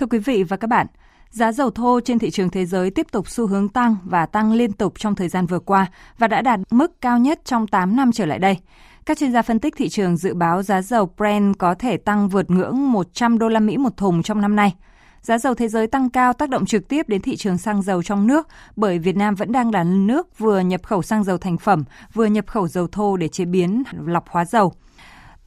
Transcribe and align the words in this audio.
Thưa 0.00 0.06
quý 0.06 0.18
vị 0.18 0.42
và 0.42 0.56
các 0.56 0.66
bạn, 0.66 0.86
giá 1.30 1.52
dầu 1.52 1.70
thô 1.70 2.00
trên 2.00 2.18
thị 2.18 2.30
trường 2.30 2.50
thế 2.50 2.66
giới 2.66 2.90
tiếp 2.90 3.06
tục 3.12 3.28
xu 3.28 3.46
hướng 3.46 3.68
tăng 3.68 3.96
và 4.04 4.26
tăng 4.26 4.52
liên 4.52 4.72
tục 4.72 4.98
trong 4.98 5.14
thời 5.14 5.28
gian 5.28 5.46
vừa 5.46 5.58
qua 5.58 5.86
và 6.18 6.28
đã 6.28 6.42
đạt 6.42 6.60
mức 6.70 7.00
cao 7.00 7.18
nhất 7.18 7.40
trong 7.44 7.66
8 7.66 7.96
năm 7.96 8.12
trở 8.12 8.26
lại 8.26 8.38
đây. 8.38 8.58
Các 9.06 9.18
chuyên 9.18 9.32
gia 9.32 9.42
phân 9.42 9.58
tích 9.58 9.74
thị 9.76 9.88
trường 9.88 10.16
dự 10.16 10.34
báo 10.34 10.62
giá 10.62 10.82
dầu 10.82 11.10
Brent 11.16 11.58
có 11.58 11.74
thể 11.74 11.96
tăng 11.96 12.28
vượt 12.28 12.50
ngưỡng 12.50 12.92
100 12.92 13.38
đô 13.38 13.48
la 13.48 13.60
Mỹ 13.60 13.76
một 13.76 13.96
thùng 13.96 14.22
trong 14.22 14.40
năm 14.40 14.56
nay. 14.56 14.74
Giá 15.22 15.38
dầu 15.38 15.54
thế 15.54 15.68
giới 15.68 15.86
tăng 15.86 16.10
cao 16.10 16.32
tác 16.32 16.48
động 16.48 16.66
trực 16.66 16.88
tiếp 16.88 17.08
đến 17.08 17.22
thị 17.22 17.36
trường 17.36 17.58
xăng 17.58 17.82
dầu 17.82 18.02
trong 18.02 18.26
nước 18.26 18.48
bởi 18.76 18.98
Việt 18.98 19.16
Nam 19.16 19.34
vẫn 19.34 19.52
đang 19.52 19.70
là 19.70 19.84
nước 19.84 20.38
vừa 20.38 20.60
nhập 20.60 20.80
khẩu 20.84 21.02
xăng 21.02 21.24
dầu 21.24 21.38
thành 21.38 21.58
phẩm, 21.58 21.84
vừa 22.14 22.26
nhập 22.26 22.46
khẩu 22.46 22.68
dầu 22.68 22.86
thô 22.92 23.16
để 23.16 23.28
chế 23.28 23.44
biến 23.44 23.82
lọc 24.06 24.28
hóa 24.28 24.44
dầu. 24.44 24.72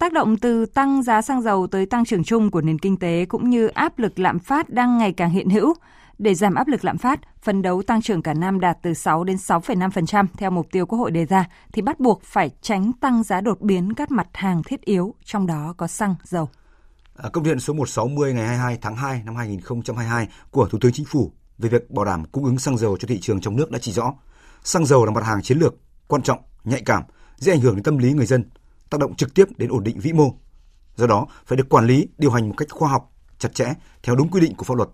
Tác 0.04 0.14
động 0.14 0.38
từ 0.38 0.66
tăng 0.66 1.04
giá 1.04 1.22
xăng 1.22 1.42
dầu 1.42 1.68
tới 1.68 1.86
tăng 1.86 2.06
trưởng 2.06 2.24
chung 2.24 2.52
của 2.52 2.62
nền 2.62 2.80
kinh 2.80 2.98
tế 2.98 3.26
cũng 3.26 3.50
như 3.50 3.68
áp 3.68 4.00
lực 4.00 4.20
lạm 4.20 4.40
phát 4.40 4.70
đang 4.70 4.98
ngày 4.98 5.14
càng 5.14 5.30
hiện 5.30 5.50
hữu. 5.50 5.74
Để 6.18 6.36
giảm 6.36 6.56
áp 6.56 6.68
lực 6.68 6.86
lạm 6.86 6.98
phát, 6.98 7.20
phấn 7.42 7.62
đấu 7.62 7.82
tăng 7.88 8.02
trưởng 8.02 8.22
cả 8.22 8.34
năm 8.34 8.60
đạt 8.60 8.78
từ 8.82 8.94
6 8.94 9.24
đến 9.24 9.38
6,5% 9.38 10.26
theo 10.38 10.52
mục 10.52 10.68
tiêu 10.72 10.86
Quốc 10.86 11.00
hội 11.00 11.12
đề 11.12 11.26
ra 11.26 11.46
thì 11.74 11.82
bắt 11.82 12.00
buộc 12.00 12.22
phải 12.24 12.52
tránh 12.62 12.92
tăng 12.94 13.24
giá 13.24 13.42
đột 13.42 13.62
biến 13.62 13.94
các 13.94 14.12
mặt 14.12 14.28
hàng 14.34 14.64
thiết 14.64 14.82
yếu, 14.82 15.16
trong 15.26 15.48
đó 15.48 15.74
có 15.78 15.88
xăng, 15.88 16.16
dầu. 16.24 16.50
À, 17.16 17.30
công 17.34 17.44
điện 17.44 17.60
số 17.60 17.74
160 17.74 18.34
ngày 18.34 18.48
22 18.48 18.78
tháng 18.82 18.96
2 18.96 19.22
năm 19.26 19.36
2022 19.36 20.28
của 20.52 20.68
Thủ 20.68 20.78
tướng 20.82 20.94
Chính 20.94 21.06
phủ 21.06 21.32
về 21.58 21.70
việc 21.70 21.92
bảo 21.92 22.06
đảm 22.06 22.26
cung 22.26 22.46
ứng 22.46 22.60
xăng 22.60 22.78
dầu 22.78 22.98
cho 22.98 23.08
thị 23.08 23.20
trường 23.20 23.42
trong 23.42 23.56
nước 23.56 23.72
đã 23.72 23.80
chỉ 23.82 23.92
rõ, 23.92 24.14
xăng 24.64 24.86
dầu 24.86 25.06
là 25.06 25.12
mặt 25.12 25.24
hàng 25.24 25.42
chiến 25.42 25.58
lược, 25.58 25.76
quan 26.08 26.22
trọng, 26.22 26.40
nhạy 26.64 26.82
cảm, 26.86 27.04
dễ 27.38 27.52
ảnh 27.54 27.62
hưởng 27.62 27.76
đến 27.76 27.84
tâm 27.84 27.98
lý 27.98 28.14
người 28.14 28.26
dân, 28.26 28.44
tác 28.94 29.00
động 29.00 29.16
trực 29.16 29.34
tiếp 29.34 29.46
đến 29.58 29.70
ổn 29.70 29.84
định 29.84 30.00
vĩ 30.00 30.14
mô. 30.14 30.34
Do 30.96 31.08
đó, 31.08 31.28
phải 31.46 31.58
được 31.58 31.70
quản 31.70 31.86
lý, 31.86 32.08
điều 32.18 32.32
hành 32.32 32.50
một 32.50 32.56
cách 32.58 32.68
khoa 32.72 32.90
học, 32.90 33.12
chặt 33.40 33.54
chẽ 33.54 33.74
theo 34.04 34.16
đúng 34.16 34.30
quy 34.30 34.42
định 34.42 34.56
của 34.56 34.64
pháp 34.64 34.78
luật. 34.78 34.90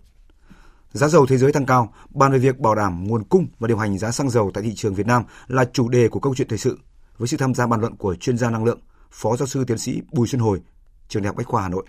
Giá 0.91 1.07
dầu 1.07 1.26
thế 1.26 1.38
giới 1.38 1.53
tăng 1.53 1.66
cao, 1.66 1.94
bàn 2.09 2.31
về 2.31 2.40
việc 2.40 2.59
bảo 2.59 2.76
đảm 2.76 3.07
nguồn 3.07 3.24
cung 3.24 3.48
và 3.59 3.68
điều 3.68 3.77
hành 3.77 3.98
giá 3.98 4.12
xăng 4.12 4.29
dầu 4.29 4.51
tại 4.54 4.63
thị 4.63 4.74
trường 4.76 4.93
Việt 4.93 5.07
Nam 5.07 5.24
là 5.48 5.65
chủ 5.74 5.90
đề 5.90 6.07
của 6.09 6.20
câu 6.20 6.35
chuyện 6.35 6.48
thời 6.48 6.57
sự 6.57 6.79
với 7.18 7.27
sự 7.27 7.37
tham 7.37 7.54
gia 7.54 7.68
bàn 7.68 7.82
luận 7.82 7.96
của 7.96 8.15
chuyên 8.15 8.37
gia 8.37 8.49
năng 8.49 8.63
lượng, 8.63 8.79
Phó 9.12 9.35
giáo 9.35 9.48
sư 9.48 9.63
tiến 9.63 9.77
sĩ 9.77 10.02
Bùi 10.12 10.27
Xuân 10.27 10.41
Hồi, 10.41 10.62
trường 11.07 11.24
Đại 11.24 11.27
học 11.27 11.35
Bách 11.35 11.48
khoa 11.48 11.62
Hà 11.62 11.70
Nội. 11.70 11.85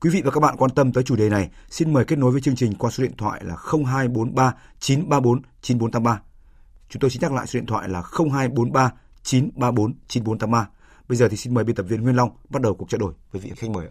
Quý 0.00 0.10
vị 0.10 0.22
và 0.24 0.30
các 0.30 0.40
bạn 0.40 0.56
quan 0.56 0.70
tâm 0.70 0.92
tới 0.92 1.04
chủ 1.04 1.16
đề 1.16 1.28
này, 1.28 1.50
xin 1.70 1.92
mời 1.92 2.04
kết 2.04 2.18
nối 2.18 2.32
với 2.32 2.40
chương 2.40 2.56
trình 2.56 2.74
qua 2.74 2.90
số 2.90 3.02
điện 3.02 3.16
thoại 3.16 3.44
là 3.44 3.56
0243 3.56 4.54
934 4.78 5.42
9483. 5.62 6.20
Chúng 6.88 7.00
tôi 7.00 7.10
xin 7.10 7.22
nhắc 7.22 7.32
lại 7.32 7.46
số 7.46 7.60
điện 7.60 7.66
thoại 7.66 7.88
là 7.88 8.02
0243 8.02 8.90
934 9.22 9.94
9483. 10.08 10.68
Bây 11.08 11.16
giờ 11.16 11.28
thì 11.28 11.36
xin 11.36 11.54
mời 11.54 11.64
biên 11.64 11.76
tập 11.76 11.82
viên 11.82 12.02
Nguyên 12.02 12.16
Long 12.16 12.30
bắt 12.48 12.62
đầu 12.62 12.74
cuộc 12.74 12.90
trao 12.90 12.98
đổi 12.98 13.12
với 13.32 13.42
vị 13.42 13.50
khách 13.56 13.70
mời. 13.70 13.86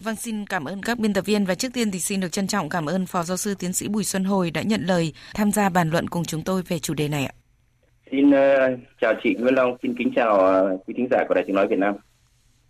Vâng, 0.00 0.16
xin 0.16 0.46
cảm 0.46 0.64
ơn 0.64 0.82
các 0.82 0.98
biên 0.98 1.12
tập 1.12 1.26
viên 1.26 1.44
và 1.44 1.54
trước 1.54 1.68
tiên 1.74 1.90
thì 1.90 2.00
xin 2.00 2.20
được 2.20 2.32
trân 2.32 2.46
trọng 2.46 2.68
cảm 2.68 2.86
ơn 2.86 3.06
Phó 3.06 3.22
Giáo 3.22 3.36
sư 3.36 3.54
Tiến 3.54 3.72
sĩ 3.72 3.88
Bùi 3.88 4.04
Xuân 4.04 4.24
Hồi 4.24 4.50
đã 4.50 4.62
nhận 4.62 4.82
lời 4.86 5.12
tham 5.34 5.52
gia 5.52 5.68
bàn 5.68 5.90
luận 5.90 6.08
cùng 6.08 6.24
chúng 6.24 6.42
tôi 6.42 6.62
về 6.62 6.78
chủ 6.78 6.94
đề 6.94 7.08
này 7.08 7.24
ạ. 7.24 7.32
Xin 8.10 8.28
uh, 8.28 8.80
chào 9.00 9.12
chị 9.22 9.34
Nguyên 9.38 9.54
Long, 9.54 9.76
xin 9.82 9.94
kính 9.98 10.12
chào 10.16 10.34
uh, 10.34 10.80
quý 10.86 10.94
thính 10.96 11.08
giả 11.10 11.18
của 11.28 11.34
Đài 11.34 11.44
Tiếng 11.46 11.56
Nói 11.56 11.66
Việt 11.68 11.78
Nam. 11.78 11.94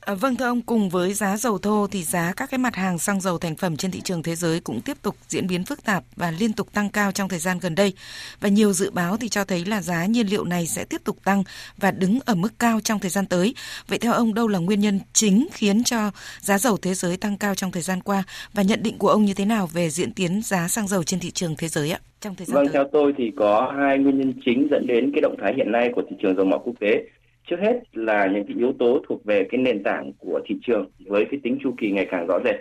À, 0.00 0.14
vâng 0.14 0.36
thưa 0.36 0.44
ông, 0.44 0.60
cùng 0.62 0.88
với 0.88 1.12
giá 1.12 1.36
dầu 1.36 1.58
thô 1.58 1.86
thì 1.86 2.02
giá 2.02 2.32
các 2.36 2.50
cái 2.50 2.58
mặt 2.58 2.76
hàng 2.76 2.98
xăng 2.98 3.20
dầu 3.20 3.38
thành 3.38 3.56
phẩm 3.56 3.76
trên 3.76 3.90
thị 3.90 4.00
trường 4.00 4.22
thế 4.22 4.34
giới 4.34 4.60
cũng 4.60 4.80
tiếp 4.80 4.96
tục 5.02 5.16
diễn 5.28 5.46
biến 5.46 5.64
phức 5.64 5.84
tạp 5.84 6.04
và 6.16 6.30
liên 6.30 6.52
tục 6.52 6.72
tăng 6.72 6.90
cao 6.90 7.12
trong 7.12 7.28
thời 7.28 7.38
gian 7.38 7.58
gần 7.58 7.74
đây. 7.74 7.92
Và 8.40 8.48
nhiều 8.48 8.72
dự 8.72 8.90
báo 8.90 9.16
thì 9.16 9.28
cho 9.28 9.44
thấy 9.44 9.64
là 9.64 9.82
giá 9.82 10.06
nhiên 10.06 10.26
liệu 10.26 10.44
này 10.44 10.66
sẽ 10.66 10.84
tiếp 10.84 11.00
tục 11.04 11.16
tăng 11.24 11.42
và 11.76 11.90
đứng 11.90 12.18
ở 12.24 12.34
mức 12.34 12.58
cao 12.58 12.80
trong 12.84 12.98
thời 12.98 13.10
gian 13.10 13.26
tới. 13.26 13.54
Vậy 13.88 13.98
theo 13.98 14.12
ông 14.12 14.34
đâu 14.34 14.48
là 14.48 14.58
nguyên 14.58 14.80
nhân 14.80 15.00
chính 15.12 15.48
khiến 15.52 15.84
cho 15.84 16.10
giá 16.40 16.58
dầu 16.58 16.76
thế 16.76 16.94
giới 16.94 17.16
tăng 17.16 17.38
cao 17.38 17.54
trong 17.54 17.70
thời 17.72 17.82
gian 17.82 18.00
qua 18.00 18.22
và 18.54 18.62
nhận 18.62 18.82
định 18.82 18.98
của 18.98 19.08
ông 19.08 19.24
như 19.24 19.34
thế 19.34 19.44
nào 19.44 19.66
về 19.66 19.90
diễn 19.90 20.12
tiến 20.12 20.42
giá 20.42 20.68
xăng 20.68 20.88
dầu 20.88 21.02
trên 21.02 21.20
thị 21.20 21.30
trường 21.30 21.56
thế 21.58 21.68
giới 21.68 21.90
ạ? 21.90 21.98
Trong 22.20 22.34
thời 22.34 22.46
gian 22.46 22.54
vâng, 22.54 22.66
tới. 22.66 22.72
theo 22.72 22.84
tôi 22.92 23.12
thì 23.18 23.32
có 23.36 23.72
hai 23.78 23.98
nguyên 23.98 24.18
nhân 24.18 24.32
chính 24.44 24.68
dẫn 24.70 24.86
đến 24.86 25.10
cái 25.14 25.20
động 25.20 25.36
thái 25.42 25.54
hiện 25.56 25.72
nay 25.72 25.90
của 25.94 26.02
thị 26.10 26.16
trường 26.22 26.36
dầu 26.36 26.44
mỏ 26.44 26.58
quốc 26.58 26.74
tế 26.80 27.02
trước 27.46 27.60
hết 27.60 27.80
là 27.92 28.26
những 28.26 28.46
cái 28.46 28.56
yếu 28.56 28.72
tố 28.78 29.00
thuộc 29.08 29.24
về 29.24 29.44
cái 29.50 29.60
nền 29.60 29.82
tảng 29.82 30.12
của 30.18 30.40
thị 30.46 30.56
trường 30.62 30.90
với 31.06 31.24
cái 31.24 31.40
tính 31.42 31.58
chu 31.62 31.74
kỳ 31.78 31.90
ngày 31.90 32.06
càng 32.10 32.26
rõ 32.26 32.38
rệt. 32.44 32.56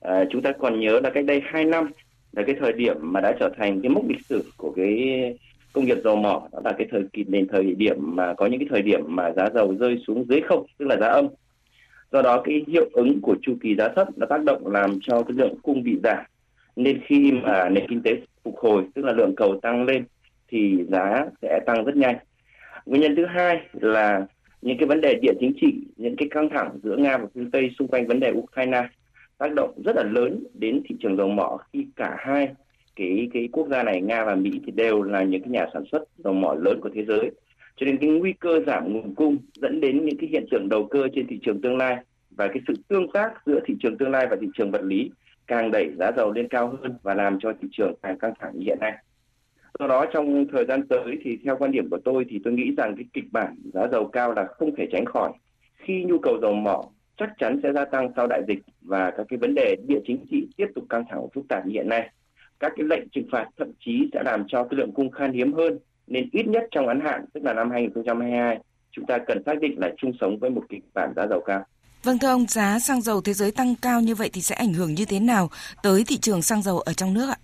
À, 0.00 0.24
chúng 0.30 0.42
ta 0.42 0.52
còn 0.52 0.80
nhớ 0.80 1.00
là 1.02 1.10
cách 1.10 1.24
đây 1.24 1.40
2 1.44 1.64
năm 1.64 1.90
là 2.32 2.42
cái 2.42 2.54
thời 2.60 2.72
điểm 2.72 2.96
mà 3.00 3.20
đã 3.20 3.32
trở 3.40 3.50
thành 3.56 3.80
cái 3.82 3.90
mốc 3.90 4.08
lịch 4.08 4.26
sử 4.26 4.44
của 4.56 4.72
cái 4.76 5.20
công 5.72 5.84
nghiệp 5.84 5.98
dầu 6.04 6.16
mỏ. 6.16 6.48
Đó 6.52 6.60
là 6.64 6.72
cái 6.78 6.86
thời 6.90 7.02
kỳ 7.12 7.24
nền 7.28 7.48
thời 7.48 7.74
điểm 7.74 7.96
mà 8.00 8.34
có 8.34 8.46
những 8.46 8.60
cái 8.60 8.68
thời 8.70 8.82
điểm 8.82 9.00
mà 9.06 9.32
giá 9.36 9.48
dầu 9.54 9.74
rơi 9.74 10.02
xuống 10.06 10.24
dưới 10.28 10.40
không 10.40 10.66
tức 10.78 10.86
là 10.86 10.96
giá 10.96 11.08
âm. 11.08 11.28
Do 12.12 12.22
đó 12.22 12.42
cái 12.44 12.64
hiệu 12.66 12.88
ứng 12.92 13.20
của 13.20 13.36
chu 13.42 13.54
kỳ 13.60 13.74
giá 13.74 13.88
thấp 13.88 14.08
nó 14.16 14.26
tác 14.26 14.44
động 14.44 14.66
làm 14.66 14.98
cho 15.02 15.22
cái 15.22 15.36
lượng 15.36 15.54
cung 15.62 15.82
bị 15.82 15.98
giảm. 16.02 16.24
Nên 16.76 17.00
khi 17.06 17.32
mà 17.32 17.68
nền 17.68 17.88
kinh 17.88 18.02
tế 18.02 18.16
phục 18.44 18.58
hồi 18.58 18.84
tức 18.94 19.04
là 19.04 19.12
lượng 19.12 19.34
cầu 19.36 19.60
tăng 19.62 19.84
lên 19.84 20.04
thì 20.48 20.84
giá 20.88 21.26
sẽ 21.42 21.60
tăng 21.66 21.84
rất 21.84 21.96
nhanh 21.96 22.16
nguyên 22.86 23.02
nhân 23.02 23.16
thứ 23.16 23.26
hai 23.26 23.60
là 23.72 24.26
những 24.62 24.78
cái 24.78 24.86
vấn 24.86 25.00
đề 25.00 25.14
địa 25.14 25.32
chính 25.40 25.52
trị, 25.60 25.74
những 25.96 26.16
cái 26.16 26.28
căng 26.30 26.48
thẳng 26.48 26.70
giữa 26.82 26.96
nga 26.96 27.18
và 27.18 27.26
phương 27.34 27.50
tây 27.50 27.70
xung 27.78 27.88
quanh 27.88 28.06
vấn 28.06 28.20
đề 28.20 28.32
ukraine 28.32 28.88
tác 29.38 29.52
động 29.54 29.82
rất 29.84 29.96
là 29.96 30.02
lớn 30.02 30.44
đến 30.54 30.82
thị 30.88 30.96
trường 31.00 31.16
dầu 31.16 31.28
mỏ, 31.28 31.58
khi 31.72 31.86
cả 31.96 32.16
hai 32.18 32.48
cái 32.96 33.28
cái 33.32 33.48
quốc 33.52 33.68
gia 33.68 33.82
này, 33.82 34.00
nga 34.00 34.24
và 34.24 34.34
mỹ 34.34 34.60
thì 34.66 34.72
đều 34.72 35.02
là 35.02 35.22
những 35.22 35.42
cái 35.42 35.50
nhà 35.50 35.66
sản 35.72 35.82
xuất 35.92 36.02
dầu 36.18 36.32
mỏ 36.32 36.54
lớn 36.54 36.80
của 36.80 36.90
thế 36.94 37.04
giới. 37.04 37.30
Cho 37.76 37.86
nên 37.86 37.96
cái 37.96 38.10
nguy 38.10 38.32
cơ 38.32 38.60
giảm 38.66 38.92
nguồn 38.92 39.14
cung 39.14 39.36
dẫn 39.54 39.80
đến 39.80 40.04
những 40.06 40.18
cái 40.18 40.28
hiện 40.28 40.44
tượng 40.50 40.68
đầu 40.68 40.86
cơ 40.86 41.08
trên 41.14 41.26
thị 41.26 41.38
trường 41.42 41.60
tương 41.60 41.76
lai 41.76 41.96
và 42.30 42.46
cái 42.46 42.58
sự 42.68 42.74
tương 42.88 43.10
tác 43.12 43.32
giữa 43.46 43.60
thị 43.66 43.74
trường 43.80 43.98
tương 43.98 44.10
lai 44.10 44.26
và 44.30 44.36
thị 44.40 44.46
trường 44.54 44.70
vật 44.70 44.82
lý 44.84 45.10
càng 45.46 45.70
đẩy 45.70 45.90
giá 45.98 46.10
dầu 46.16 46.32
lên 46.32 46.48
cao 46.48 46.78
hơn 46.82 46.94
và 47.02 47.14
làm 47.14 47.38
cho 47.40 47.52
thị 47.62 47.68
trường 47.72 47.94
càng 48.02 48.18
căng 48.18 48.32
thẳng 48.40 48.52
như 48.54 48.64
hiện 48.66 48.78
nay 48.80 48.92
do 49.78 49.86
đó 49.86 50.06
trong 50.12 50.46
thời 50.52 50.64
gian 50.68 50.86
tới 50.88 51.18
thì 51.22 51.38
theo 51.44 51.56
quan 51.56 51.70
điểm 51.70 51.90
của 51.90 51.98
tôi 52.04 52.24
thì 52.28 52.40
tôi 52.44 52.52
nghĩ 52.52 52.74
rằng 52.76 52.94
cái 52.96 53.04
kịch 53.12 53.32
bản 53.32 53.56
giá 53.74 53.88
dầu 53.92 54.08
cao 54.12 54.32
là 54.32 54.46
không 54.46 54.76
thể 54.76 54.86
tránh 54.92 55.04
khỏi 55.04 55.32
khi 55.74 56.04
nhu 56.04 56.18
cầu 56.18 56.38
dầu 56.42 56.52
mỏ 56.52 56.84
chắc 57.16 57.30
chắn 57.38 57.60
sẽ 57.62 57.72
gia 57.72 57.84
tăng 57.84 58.12
sau 58.16 58.26
đại 58.26 58.42
dịch 58.48 58.58
và 58.82 59.12
các 59.16 59.26
cái 59.28 59.38
vấn 59.38 59.54
đề 59.54 59.76
địa 59.88 60.00
chính 60.06 60.26
trị 60.30 60.48
tiếp 60.56 60.66
tục 60.74 60.84
căng 60.90 61.04
thẳng 61.10 61.26
phức 61.34 61.48
tạp 61.48 61.66
như 61.66 61.72
hiện 61.72 61.88
nay 61.88 62.10
các 62.60 62.72
cái 62.76 62.86
lệnh 62.86 63.08
trừng 63.08 63.28
phạt 63.32 63.46
thậm 63.58 63.72
chí 63.84 64.08
sẽ 64.12 64.22
làm 64.24 64.44
cho 64.48 64.64
cái 64.64 64.78
lượng 64.78 64.92
cung 64.92 65.10
khan 65.10 65.32
hiếm 65.32 65.52
hơn 65.52 65.78
nên 66.06 66.28
ít 66.32 66.46
nhất 66.46 66.62
trong 66.70 66.86
ngắn 66.86 67.00
hạn 67.00 67.24
tức 67.32 67.44
là 67.44 67.54
năm 67.54 67.70
2022 67.70 68.58
chúng 68.96 69.06
ta 69.06 69.18
cần 69.26 69.42
xác 69.46 69.60
định 69.60 69.78
là 69.78 69.90
chung 69.96 70.12
sống 70.20 70.38
với 70.38 70.50
một 70.50 70.62
kịch 70.68 70.82
bản 70.94 71.12
giá 71.16 71.26
dầu 71.30 71.40
cao. 71.46 71.64
Vâng 72.02 72.18
thưa 72.18 72.28
ông, 72.28 72.46
giá 72.48 72.78
xăng 72.78 73.00
dầu 73.00 73.20
thế 73.20 73.32
giới 73.32 73.50
tăng 73.50 73.74
cao 73.82 74.00
như 74.00 74.14
vậy 74.14 74.30
thì 74.32 74.40
sẽ 74.40 74.54
ảnh 74.54 74.72
hưởng 74.72 74.94
như 74.94 75.04
thế 75.04 75.20
nào 75.20 75.50
tới 75.82 76.04
thị 76.06 76.16
trường 76.16 76.42
xăng 76.42 76.62
dầu 76.62 76.80
ở 76.80 76.92
trong 76.92 77.14
nước 77.14 77.28
ạ? 77.28 77.36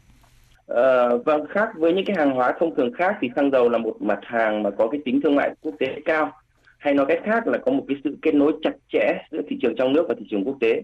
Ờ, 0.70 1.18
vâng, 1.18 1.46
khác 1.46 1.68
với 1.74 1.92
những 1.92 2.04
cái 2.04 2.16
hàng 2.16 2.30
hóa 2.30 2.52
thông 2.58 2.74
thường 2.74 2.92
khác 2.92 3.16
thì 3.20 3.30
xăng 3.36 3.50
dầu 3.50 3.68
là 3.68 3.78
một 3.78 4.02
mặt 4.02 4.18
hàng 4.22 4.62
mà 4.62 4.70
có 4.70 4.88
cái 4.88 5.00
tính 5.04 5.20
thương 5.20 5.34
mại 5.34 5.54
quốc 5.60 5.74
tế 5.78 6.00
cao. 6.04 6.32
Hay 6.78 6.94
nói 6.94 7.06
cách 7.08 7.20
khác 7.24 7.46
là 7.46 7.58
có 7.58 7.72
một 7.72 7.84
cái 7.88 7.96
sự 8.04 8.16
kết 8.22 8.34
nối 8.34 8.52
chặt 8.62 8.72
chẽ 8.92 9.22
giữa 9.30 9.40
thị 9.48 9.58
trường 9.62 9.74
trong 9.76 9.92
nước 9.92 10.04
và 10.08 10.14
thị 10.18 10.26
trường 10.30 10.44
quốc 10.44 10.56
tế. 10.60 10.82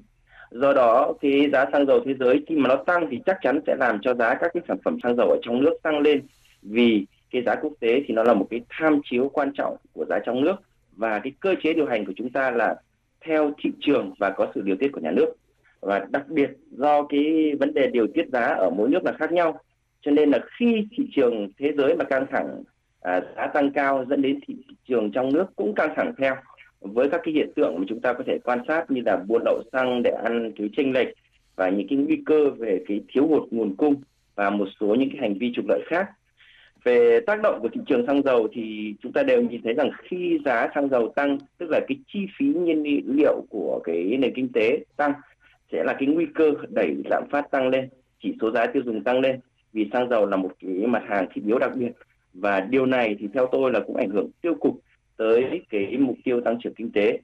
Do 0.51 0.73
đó, 0.73 1.13
cái 1.21 1.51
giá 1.53 1.67
xăng 1.73 1.87
dầu 1.87 2.01
thế 2.05 2.15
giới 2.21 2.43
khi 2.47 2.57
mà 2.57 2.69
nó 2.69 2.77
tăng 2.77 3.07
thì 3.11 3.21
chắc 3.27 3.39
chắn 3.43 3.61
sẽ 3.67 3.77
làm 3.79 3.99
cho 4.03 4.15
giá 4.15 4.35
các 4.35 4.51
cái 4.55 4.63
sản 4.69 4.79
phẩm 4.85 4.99
xăng 5.03 5.17
dầu 5.17 5.31
ở 5.31 5.39
trong 5.43 5.61
nước 5.61 5.75
tăng 5.83 5.99
lên. 5.99 6.23
Vì 6.63 7.07
cái 7.31 7.43
giá 7.43 7.55
quốc 7.55 7.73
tế 7.81 8.03
thì 8.07 8.15
nó 8.15 8.23
là 8.23 8.35
một 8.35 8.47
cái 8.51 8.61
tham 8.69 9.01
chiếu 9.11 9.29
quan 9.29 9.53
trọng 9.55 9.77
của 9.93 10.05
giá 10.05 10.19
trong 10.19 10.45
nước 10.45 10.57
và 10.97 11.19
cái 11.19 11.33
cơ 11.41 11.55
chế 11.63 11.73
điều 11.73 11.87
hành 11.87 12.07
của 12.07 12.13
chúng 12.17 12.31
ta 12.31 12.51
là 12.51 12.75
theo 13.21 13.51
thị 13.63 13.71
trường 13.81 14.15
và 14.19 14.31
có 14.31 14.47
sự 14.55 14.63
điều 14.63 14.77
tiết 14.77 14.89
của 14.93 15.01
nhà 15.01 15.11
nước 15.11 15.35
và 15.81 16.07
đặc 16.11 16.29
biệt 16.29 16.51
do 16.71 17.03
cái 17.03 17.55
vấn 17.61 17.75
đề 17.75 17.87
điều 17.87 18.07
tiết 18.15 18.27
giá 18.33 18.45
ở 18.45 18.71
mỗi 18.71 18.89
nước 18.89 19.05
là 19.05 19.13
khác 19.13 19.33
nhau 19.33 19.61
cho 20.07 20.13
nên 20.13 20.31
là 20.31 20.39
khi 20.59 20.87
thị 20.91 21.09
trường 21.17 21.49
thế 21.59 21.73
giới 21.77 21.97
mà 21.97 22.05
căng 22.05 22.27
thẳng 22.31 22.63
à, 23.01 23.21
giá 23.37 23.47
tăng 23.47 23.71
cao 23.71 24.05
dẫn 24.11 24.23
đến 24.23 24.41
thị 24.47 24.55
trường 24.89 25.13
trong 25.13 25.33
nước 25.33 25.47
cũng 25.57 25.75
căng 25.75 25.95
thẳng 25.97 26.13
theo. 26.19 26.35
Với 26.81 27.09
các 27.09 27.21
cái 27.25 27.35
hiện 27.35 27.53
tượng 27.57 27.75
mà 27.79 27.85
chúng 27.89 28.01
ta 28.01 28.13
có 28.13 28.25
thể 28.27 28.39
quan 28.45 28.59
sát 28.69 28.91
như 28.91 29.03
là 29.07 29.17
buôn 29.17 29.43
lậu 29.45 29.63
xăng 29.73 30.03
để 30.03 30.11
ăn 30.11 30.53
cái 30.57 30.71
chênh 30.77 30.93
lệch 30.93 31.09
và 31.57 31.71
những 31.71 31.89
cái 31.89 31.99
nguy 31.99 32.23
cơ 32.27 32.51
về 32.51 32.85
cái 32.89 33.01
thiếu 33.09 33.27
hụt 33.27 33.43
nguồn 33.51 33.77
cung 33.77 33.95
và 34.35 34.51
một 34.51 34.69
số 34.81 34.95
những 34.95 35.11
cái 35.11 35.19
hành 35.21 35.39
vi 35.39 35.53
trục 35.55 35.65
lợi 35.69 35.81
khác. 35.87 36.07
Về 36.85 37.21
tác 37.21 37.41
động 37.43 37.59
của 37.63 37.69
thị 37.69 37.81
trường 37.87 38.07
xăng 38.07 38.23
dầu 38.23 38.49
thì 38.53 38.95
chúng 39.03 39.13
ta 39.13 39.23
đều 39.23 39.43
nhìn 39.43 39.63
thấy 39.63 39.75
rằng 39.75 39.91
khi 40.03 40.39
giá 40.45 40.69
xăng 40.75 40.89
dầu 40.89 41.13
tăng 41.17 41.39
tức 41.59 41.71
là 41.71 41.81
cái 41.89 41.99
chi 42.13 42.27
phí 42.39 42.47
nhiên 42.47 42.83
liệu 43.07 43.45
của 43.51 43.81
cái 43.85 44.17
nền 44.19 44.35
kinh 44.35 44.53
tế 44.53 44.79
tăng 44.97 45.13
sẽ 45.73 45.85
là 45.85 45.93
cái 45.99 46.09
nguy 46.09 46.27
cơ 46.35 46.53
đẩy 46.69 46.95
lạm 47.11 47.23
phát 47.31 47.51
tăng 47.51 47.69
lên 47.69 47.89
chỉ 48.23 48.35
số 48.41 48.51
giá 48.51 48.67
tiêu 48.67 48.83
dùng 48.87 49.05
tăng 49.05 49.21
lên 49.21 49.41
vì 49.77 49.91
xăng 49.93 50.09
dầu 50.09 50.27
là 50.27 50.37
một 50.37 50.51
cái 50.61 50.87
mặt 50.87 51.03
hàng 51.09 51.27
thiết 51.33 51.43
yếu 51.47 51.59
đặc 51.59 51.73
biệt 51.77 51.93
và 52.35 52.61
điều 52.61 52.87
này 52.87 53.17
thì 53.19 53.29
theo 53.35 53.49
tôi 53.53 53.73
là 53.73 53.81
cũng 53.87 53.97
ảnh 53.97 54.11
hưởng 54.11 54.31
tiêu 54.41 54.55
cực 54.55 54.73
tới 55.17 55.63
cái 55.71 55.97
mục 55.99 56.17
tiêu 56.25 56.41
tăng 56.41 56.59
trưởng 56.61 56.75
kinh 56.75 56.93
tế. 56.93 57.19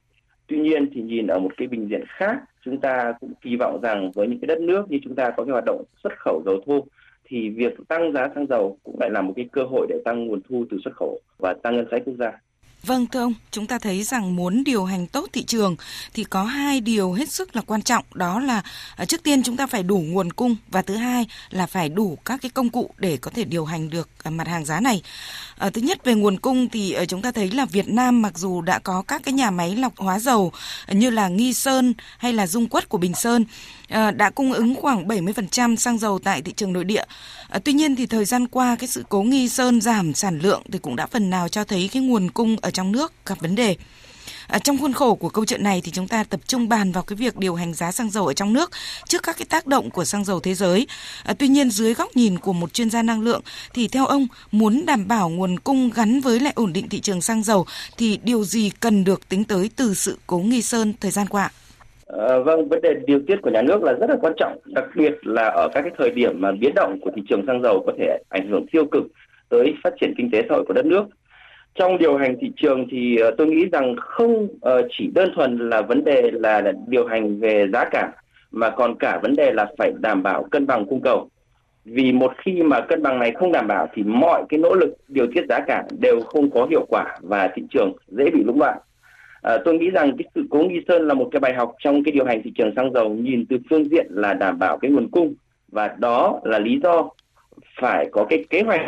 Tuy 0.47 0.59
nhiên 0.59 0.91
thì 0.93 1.03
nhìn 1.03 1.27
ở 1.27 1.39
một 1.39 1.51
cái 1.57 1.69
bình 1.69 1.89
diện 1.89 2.05
khác, 2.07 2.37
chúng 2.65 2.81
ta 2.81 3.15
cũng 3.21 3.33
kỳ 3.41 3.57
vọng 3.57 3.81
rằng 3.83 4.11
với 4.15 4.29
những 4.29 4.41
cái 4.41 4.47
đất 4.47 4.61
nước 4.61 4.91
như 4.91 4.99
chúng 5.05 5.15
ta 5.15 5.31
có 5.37 5.45
cái 5.45 5.53
hoạt 5.53 5.65
động 5.65 5.85
xuất 6.03 6.13
khẩu 6.19 6.43
dầu 6.47 6.61
thô 6.67 6.87
thì 7.25 7.49
việc 7.49 7.73
tăng 7.89 8.13
giá 8.13 8.29
xăng 8.35 8.47
dầu 8.47 8.79
cũng 8.83 8.97
lại 9.01 9.11
là 9.11 9.23
một 9.23 9.33
cái 9.37 9.49
cơ 9.53 9.63
hội 9.63 9.87
để 9.89 9.97
tăng 10.05 10.27
nguồn 10.27 10.41
thu 10.49 10.65
từ 10.71 10.79
xuất 10.85 10.95
khẩu 10.95 11.21
và 11.39 11.55
tăng 11.63 11.77
ngân 11.77 11.87
sách 11.91 12.03
quốc 12.05 12.15
gia. 12.19 12.33
Vâng 12.87 13.07
thưa 13.07 13.21
ông, 13.21 13.35
chúng 13.51 13.67
ta 13.67 13.79
thấy 13.79 14.03
rằng 14.03 14.37
muốn 14.37 14.65
điều 14.65 14.85
hành 14.85 15.07
tốt 15.07 15.29
thị 15.33 15.45
trường 15.45 15.77
thì 16.15 16.25
có 16.25 16.45
hai 16.45 16.81
điều 16.81 17.13
hết 17.13 17.31
sức 17.31 17.57
là 17.57 17.63
quan 17.63 17.83
trọng, 17.83 18.05
đó 18.15 18.41
là 18.41 18.63
à, 18.97 19.05
trước 19.05 19.23
tiên 19.23 19.43
chúng 19.43 19.57
ta 19.57 19.67
phải 19.67 19.83
đủ 19.83 19.99
nguồn 19.99 20.33
cung 20.33 20.57
và 20.69 20.83
thứ 20.83 20.97
hai 20.97 21.27
là 21.51 21.67
phải 21.67 21.89
đủ 21.89 22.19
các 22.25 22.41
cái 22.43 22.51
công 22.51 22.71
cụ 22.71 22.91
để 22.99 23.17
có 23.17 23.31
thể 23.35 23.45
điều 23.45 23.65
hành 23.65 23.91
được 23.91 24.09
à, 24.23 24.31
mặt 24.31 24.49
hàng 24.49 24.65
giá 24.65 24.81
này. 24.81 25.03
À, 25.59 25.71
thứ 25.71 25.81
nhất 25.81 26.05
về 26.05 26.15
nguồn 26.15 26.39
cung 26.39 26.69
thì 26.69 26.93
à, 26.93 27.05
chúng 27.05 27.23
ta 27.23 27.33
thấy 27.33 27.51
là 27.51 27.65
Việt 27.65 27.89
Nam 27.89 28.23
mặc 28.23 28.39
dù 28.39 28.61
đã 28.63 28.79
có 28.79 29.03
các 29.03 29.23
cái 29.25 29.33
nhà 29.33 29.51
máy 29.51 29.77
lọc 29.77 29.97
hóa 29.97 30.19
dầu 30.19 30.53
như 30.89 31.11
là 31.11 31.29
Nghi 31.29 31.55
Sơn 31.55 31.95
hay 32.19 32.33
là 32.33 32.47
Dung 32.47 32.69
Quất 32.69 32.89
của 32.89 32.99
Bình 32.99 33.15
Sơn 33.15 33.45
đã 34.15 34.31
cung 34.31 34.53
ứng 34.53 34.75
khoảng 34.75 35.09
70% 35.09 35.77
xăng 35.77 35.99
dầu 35.99 36.19
tại 36.19 36.43
thị 36.43 36.53
trường 36.57 36.73
nội 36.73 36.85
địa. 36.85 37.05
À, 37.49 37.59
tuy 37.65 37.73
nhiên 37.73 37.97
thì 37.97 38.07
thời 38.07 38.25
gian 38.25 38.49
qua 38.49 38.77
cái 38.77 38.89
sự 38.89 39.05
cố 39.09 39.23
Nghi 39.23 39.49
Sơn 39.49 39.81
giảm 39.81 40.15
sản 40.15 40.39
lượng 40.39 40.63
thì 40.73 40.79
cũng 40.79 40.97
đã 40.97 41.07
phần 41.07 41.31
nào 41.31 41.49
cho 41.49 41.65
thấy 41.65 41.91
cái 41.93 42.03
nguồn 42.03 42.31
cung 42.31 42.57
ở 42.63 42.71
trong 42.73 42.93
nước 42.93 43.13
gặp 43.27 43.41
vấn 43.41 43.55
đề. 43.55 43.77
À, 44.49 44.59
trong 44.59 44.79
khuôn 44.79 44.93
khổ 44.93 45.15
của 45.15 45.29
câu 45.29 45.45
chuyện 45.45 45.63
này 45.63 45.81
thì 45.85 45.91
chúng 45.93 46.09
ta 46.09 46.25
tập 46.25 46.41
trung 46.47 46.69
bàn 46.69 46.93
vào 46.93 47.03
cái 47.03 47.17
việc 47.17 47.37
điều 47.37 47.55
hành 47.55 47.75
giá 47.75 47.93
xăng 47.93 48.11
dầu 48.11 48.27
ở 48.27 48.33
trong 48.33 48.53
nước 48.53 48.71
trước 49.09 49.23
các 49.23 49.37
cái 49.39 49.47
tác 49.51 49.67
động 49.67 49.91
của 49.91 50.05
xăng 50.05 50.25
dầu 50.25 50.41
thế 50.41 50.55
giới. 50.55 50.87
À, 51.25 51.35
tuy 51.39 51.49
nhiên 51.49 51.71
dưới 51.71 51.95
góc 51.95 52.17
nhìn 52.17 52.39
của 52.39 52.53
một 52.53 52.73
chuyên 52.73 52.91
gia 52.91 53.03
năng 53.03 53.23
lượng 53.23 53.41
thì 53.75 53.89
theo 53.89 54.07
ông 54.07 54.27
muốn 54.53 54.87
đảm 54.87 55.09
bảo 55.09 55.29
nguồn 55.29 55.59
cung 55.59 55.91
gắn 55.95 56.21
với 56.21 56.41
lại 56.41 56.53
ổn 56.57 56.73
định 56.73 56.89
thị 56.89 57.01
trường 57.01 57.21
xăng 57.21 57.43
dầu 57.43 57.67
thì 57.99 58.19
điều 58.25 58.45
gì 58.45 58.71
cần 58.81 59.05
được 59.05 59.29
tính 59.29 59.45
tới 59.45 59.71
từ 59.77 59.95
sự 59.95 60.19
cố 60.27 60.39
nghi 60.39 60.63
sơn 60.63 60.93
thời 61.01 61.11
gian 61.11 61.27
qua? 61.27 61.51
À, 62.07 62.39
vâng, 62.45 62.69
vấn 62.69 62.83
đề 62.83 62.91
điều 63.07 63.21
tiết 63.27 63.37
của 63.43 63.51
nhà 63.51 63.63
nước 63.63 63.83
là 63.83 63.93
rất 63.93 64.11
là 64.11 64.17
quan 64.21 64.33
trọng, 64.39 64.59
đặc 64.65 64.85
biệt 64.97 65.13
là 65.23 65.49
ở 65.49 65.69
các 65.75 65.83
cái 65.83 65.93
thời 65.99 66.11
điểm 66.11 66.41
mà 66.41 66.53
biến 66.61 66.75
động 66.75 67.01
của 67.01 67.11
thị 67.17 67.23
trường 67.29 67.45
xăng 67.47 67.63
dầu 67.63 67.83
có 67.87 67.93
thể 67.99 68.19
ảnh 68.29 68.49
hưởng 68.51 68.67
tiêu 68.73 68.85
cực 68.93 69.03
tới 69.49 69.75
phát 69.85 69.91
triển 70.01 70.15
kinh 70.19 70.31
tế 70.33 70.43
xã 70.49 70.55
hội 70.55 70.65
của 70.69 70.75
đất 70.75 70.87
nước 70.87 71.05
trong 71.75 71.99
điều 71.99 72.17
hành 72.17 72.37
thị 72.41 72.51
trường 72.57 72.87
thì 72.91 73.17
ờ, 73.17 73.31
tôi 73.39 73.47
nghĩ 73.47 73.69
rằng 73.73 73.97
không 73.99 74.49
ờ, 74.61 74.83
chỉ 74.91 75.11
đơn 75.15 75.33
thuần 75.35 75.71
là 75.71 75.83
vấn 75.83 76.05
đề 76.05 76.31
là 76.33 76.73
điều 76.87 77.07
hành 77.07 77.41
về 77.41 77.67
giá 77.73 77.85
cả 77.91 78.13
mà 78.51 78.71
còn 78.71 78.95
cả 78.99 79.19
vấn 79.23 79.37
đề 79.37 79.53
là 79.53 79.67
phải 79.79 79.93
đảm 80.01 80.23
bảo 80.23 80.43
cân 80.51 80.67
bằng 80.67 80.87
cung 80.87 81.01
cầu. 81.01 81.29
Vì 81.85 82.13
một 82.13 82.33
khi 82.39 82.63
mà 82.63 82.81
cân 82.81 83.03
bằng 83.03 83.19
này 83.19 83.33
không 83.33 83.53
đảm 83.53 83.67
bảo 83.67 83.89
thì 83.95 84.03
mọi 84.03 84.45
cái 84.49 84.59
nỗ 84.59 84.75
lực 84.75 84.95
điều 85.09 85.27
tiết 85.35 85.47
giá 85.49 85.61
cả 85.67 85.85
đều 86.01 86.21
không 86.21 86.51
có 86.51 86.67
hiệu 86.71 86.87
quả 86.89 87.19
và 87.23 87.51
thị 87.55 87.63
trường 87.71 87.93
dễ 88.09 88.31
bị 88.31 88.45
lũng 88.45 88.59
đoạn. 88.59 88.79
À, 89.43 89.59
tôi 89.65 89.75
nghĩ 89.75 89.91
rằng 89.91 90.17
cái 90.19 90.29
sự 90.35 90.45
cố 90.51 90.59
nghi 90.59 90.81
sơn 90.89 91.09
là 91.09 91.15
một 91.15 91.29
cái 91.33 91.41
bài 91.41 91.55
học 91.55 91.73
trong 91.79 92.05
cái 92.05 92.13
điều 92.13 92.25
hành 92.25 92.43
thị 92.43 92.53
trường 92.55 92.73
xăng 92.77 92.93
dầu 92.93 93.09
nhìn 93.09 93.47
từ 93.49 93.57
phương 93.71 93.91
diện 93.91 94.07
là 94.11 94.35
đảm 94.35 94.59
bảo 94.59 94.79
cái 94.79 94.91
nguồn 94.91 95.11
cung 95.11 95.35
và 95.69 95.97
đó 95.99 96.41
là 96.45 96.59
lý 96.59 96.81
do 96.83 97.09
phải 97.81 98.09
có 98.13 98.27
cái 98.31 98.45
kế 98.51 98.63
hoạch 98.63 98.81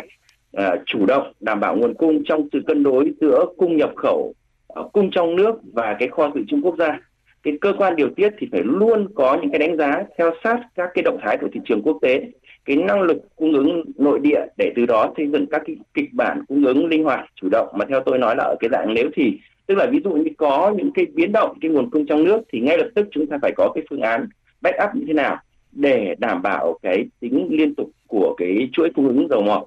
Ờ, 0.55 0.77
chủ 0.85 1.05
động 1.05 1.33
đảm 1.39 1.59
bảo 1.59 1.75
nguồn 1.75 1.93
cung 1.93 2.23
trong 2.25 2.47
sự 2.53 2.61
cân 2.67 2.83
đối 2.83 3.13
giữa 3.21 3.45
cung 3.57 3.77
nhập 3.77 3.91
khẩu, 3.95 4.33
ờ, 4.67 4.89
cung 4.93 5.11
trong 5.11 5.35
nước 5.35 5.55
và 5.73 5.95
cái 5.99 6.07
kho 6.07 6.31
dự 6.35 6.41
trữ 6.47 6.57
quốc 6.63 6.75
gia. 6.79 6.99
Cái 7.43 7.57
cơ 7.61 7.73
quan 7.77 7.95
điều 7.95 8.09
tiết 8.09 8.29
thì 8.39 8.47
phải 8.51 8.61
luôn 8.63 9.07
có 9.15 9.37
những 9.41 9.51
cái 9.51 9.59
đánh 9.59 9.77
giá 9.77 10.03
theo 10.17 10.31
sát 10.43 10.59
các 10.75 10.89
cái 10.93 11.03
động 11.03 11.17
thái 11.21 11.37
của 11.41 11.47
thị 11.53 11.59
trường 11.65 11.81
quốc 11.81 11.97
tế, 12.01 12.21
cái 12.65 12.75
năng 12.75 13.01
lực 13.01 13.17
cung 13.35 13.53
ứng 13.53 13.83
nội 13.97 14.19
địa 14.19 14.41
để 14.57 14.71
từ 14.75 14.85
đó 14.85 15.13
xây 15.17 15.27
dựng 15.27 15.45
các 15.51 15.61
cái 15.65 15.75
kịch 15.93 16.13
bản 16.13 16.45
cung 16.47 16.65
ứng 16.65 16.87
linh 16.87 17.03
hoạt, 17.03 17.25
chủ 17.41 17.49
động 17.51 17.67
mà 17.75 17.85
theo 17.89 18.01
tôi 18.05 18.17
nói 18.17 18.35
là 18.37 18.43
ở 18.43 18.55
cái 18.59 18.69
dạng 18.71 18.93
nếu 18.93 19.09
thì 19.15 19.39
tức 19.67 19.75
là 19.75 19.87
ví 19.91 19.99
dụ 20.03 20.09
như 20.09 20.29
có 20.37 20.73
những 20.77 20.91
cái 20.91 21.05
biến 21.13 21.31
động 21.31 21.57
cái 21.61 21.71
nguồn 21.71 21.89
cung 21.89 22.05
trong 22.05 22.23
nước 22.23 22.41
thì 22.53 22.59
ngay 22.59 22.77
lập 22.77 22.87
tức 22.95 23.07
chúng 23.11 23.27
ta 23.27 23.37
phải 23.41 23.51
có 23.57 23.71
cái 23.75 23.83
phương 23.89 24.01
án 24.01 24.27
backup 24.61 24.95
như 24.95 25.03
thế 25.07 25.13
nào 25.13 25.37
để 25.71 26.15
đảm 26.19 26.41
bảo 26.41 26.77
cái 26.81 27.05
tính 27.19 27.47
liên 27.49 27.75
tục 27.75 27.89
của 28.07 28.35
cái 28.37 28.69
chuỗi 28.73 28.89
cung 28.95 29.07
ứng 29.07 29.27
dầu 29.29 29.41
mỏ 29.41 29.65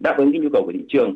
đáp 0.00 0.14
ứng 0.18 0.32
cái 0.32 0.40
nhu 0.40 0.48
cầu 0.52 0.62
của 0.66 0.72
thị 0.72 0.84
trường. 0.88 1.14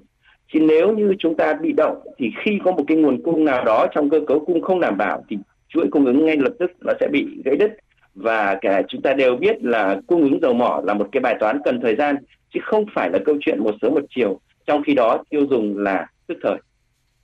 Chứ 0.53 0.61
nếu 0.61 0.97
như 0.97 1.15
chúng 1.19 1.37
ta 1.37 1.55
bị 1.55 1.73
động, 1.77 1.97
thì 2.19 2.31
khi 2.44 2.59
có 2.65 2.73
một 2.73 2.85
cái 2.87 2.97
nguồn 2.97 3.23
cung 3.23 3.44
nào 3.44 3.65
đó 3.65 3.87
trong 3.94 4.11
cơ 4.11 4.21
cấu 4.27 4.44
cung 4.44 4.62
không 4.62 4.81
đảm 4.81 4.97
bảo, 4.97 5.25
thì 5.29 5.37
chuỗi 5.69 5.88
cung 5.91 6.06
ứng 6.06 6.27
ngay 6.27 6.37
lập 6.37 6.53
tức 6.59 6.71
nó 6.81 6.93
sẽ 7.00 7.09
bị 7.12 7.27
gãy 7.44 7.56
đứt. 7.56 7.71
Và 8.15 8.59
cả 8.61 8.82
chúng 8.88 9.03
ta 9.03 9.15
đều 9.15 9.37
biết 9.37 9.65
là 9.65 10.00
cung 10.06 10.23
ứng 10.23 10.41
dầu 10.43 10.55
mỏ 10.55 10.82
là 10.85 10.94
một 10.94 11.09
cái 11.12 11.21
bài 11.21 11.37
toán 11.41 11.59
cần 11.65 11.81
thời 11.81 11.97
gian, 11.97 12.17
chứ 12.55 12.61
không 12.62 12.85
phải 12.94 13.11
là 13.11 13.19
câu 13.25 13.37
chuyện 13.41 13.59
một 13.59 13.75
sớm 13.82 13.94
một 13.94 14.05
chiều. 14.11 14.41
Trong 14.67 14.83
khi 14.83 14.94
đó, 14.94 15.25
tiêu 15.31 15.47
dùng 15.50 15.79
là 15.79 16.06
tức 16.26 16.38
thời. 16.43 16.56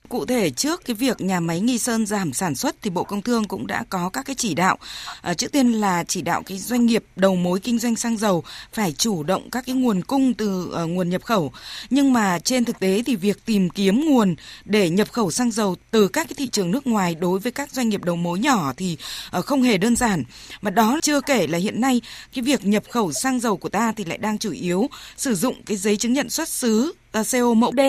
Cụ 0.09 0.25
thể 0.25 0.49
trước 0.49 0.85
cái 0.85 0.95
việc 0.95 1.21
nhà 1.21 1.39
máy 1.39 1.59
Nghi 1.59 1.77
Sơn 1.77 2.05
giảm 2.05 2.33
sản 2.33 2.55
xuất 2.55 2.75
thì 2.81 2.89
Bộ 2.89 3.03
Công 3.03 3.21
Thương 3.21 3.47
cũng 3.47 3.67
đã 3.67 3.83
có 3.89 4.09
các 4.09 4.25
cái 4.25 4.35
chỉ 4.35 4.53
đạo. 4.53 4.77
À, 5.21 5.33
trước 5.33 5.51
tiên 5.51 5.71
là 5.71 6.03
chỉ 6.03 6.21
đạo 6.21 6.43
cái 6.45 6.57
doanh 6.57 6.85
nghiệp 6.85 7.03
đầu 7.15 7.35
mối 7.35 7.59
kinh 7.59 7.79
doanh 7.79 7.95
xăng 7.95 8.17
dầu 8.17 8.43
phải 8.73 8.91
chủ 8.91 9.23
động 9.23 9.49
các 9.51 9.65
cái 9.65 9.75
nguồn 9.75 10.01
cung 10.01 10.33
từ 10.33 10.73
uh, 10.83 10.89
nguồn 10.89 11.09
nhập 11.09 11.23
khẩu. 11.23 11.51
Nhưng 11.89 12.13
mà 12.13 12.39
trên 12.39 12.65
thực 12.65 12.79
tế 12.79 13.03
thì 13.05 13.15
việc 13.15 13.45
tìm 13.45 13.69
kiếm 13.69 14.05
nguồn 14.05 14.35
để 14.65 14.89
nhập 14.89 15.11
khẩu 15.11 15.31
xăng 15.31 15.51
dầu 15.51 15.75
từ 15.91 16.07
các 16.07 16.27
cái 16.29 16.35
thị 16.37 16.47
trường 16.47 16.71
nước 16.71 16.87
ngoài 16.87 17.15
đối 17.15 17.39
với 17.39 17.51
các 17.51 17.71
doanh 17.71 17.89
nghiệp 17.89 18.03
đầu 18.03 18.15
mối 18.15 18.39
nhỏ 18.39 18.73
thì 18.77 18.97
uh, 19.37 19.45
không 19.45 19.61
hề 19.61 19.77
đơn 19.77 19.95
giản. 19.95 20.23
Mà 20.61 20.71
đó 20.71 20.99
chưa 21.03 21.21
kể 21.21 21.47
là 21.47 21.57
hiện 21.57 21.81
nay 21.81 22.01
cái 22.33 22.43
việc 22.43 22.65
nhập 22.65 22.83
khẩu 22.91 23.11
xăng 23.11 23.39
dầu 23.39 23.57
của 23.57 23.69
ta 23.69 23.91
thì 23.91 24.05
lại 24.05 24.17
đang 24.17 24.37
chủ 24.37 24.51
yếu 24.51 24.89
sử 25.17 25.35
dụng 25.35 25.63
cái 25.65 25.77
giấy 25.77 25.97
chứng 25.97 26.13
nhận 26.13 26.29
xuất 26.29 26.49
xứ 26.49 26.93
À, 27.11 27.23
CO 27.31 27.53
mẫu 27.53 27.71
D 27.77 27.79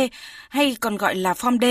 hay 0.48 0.76
còn 0.80 0.96
gọi 0.96 1.14
là 1.14 1.32
form 1.32 1.58
D. 1.58 1.64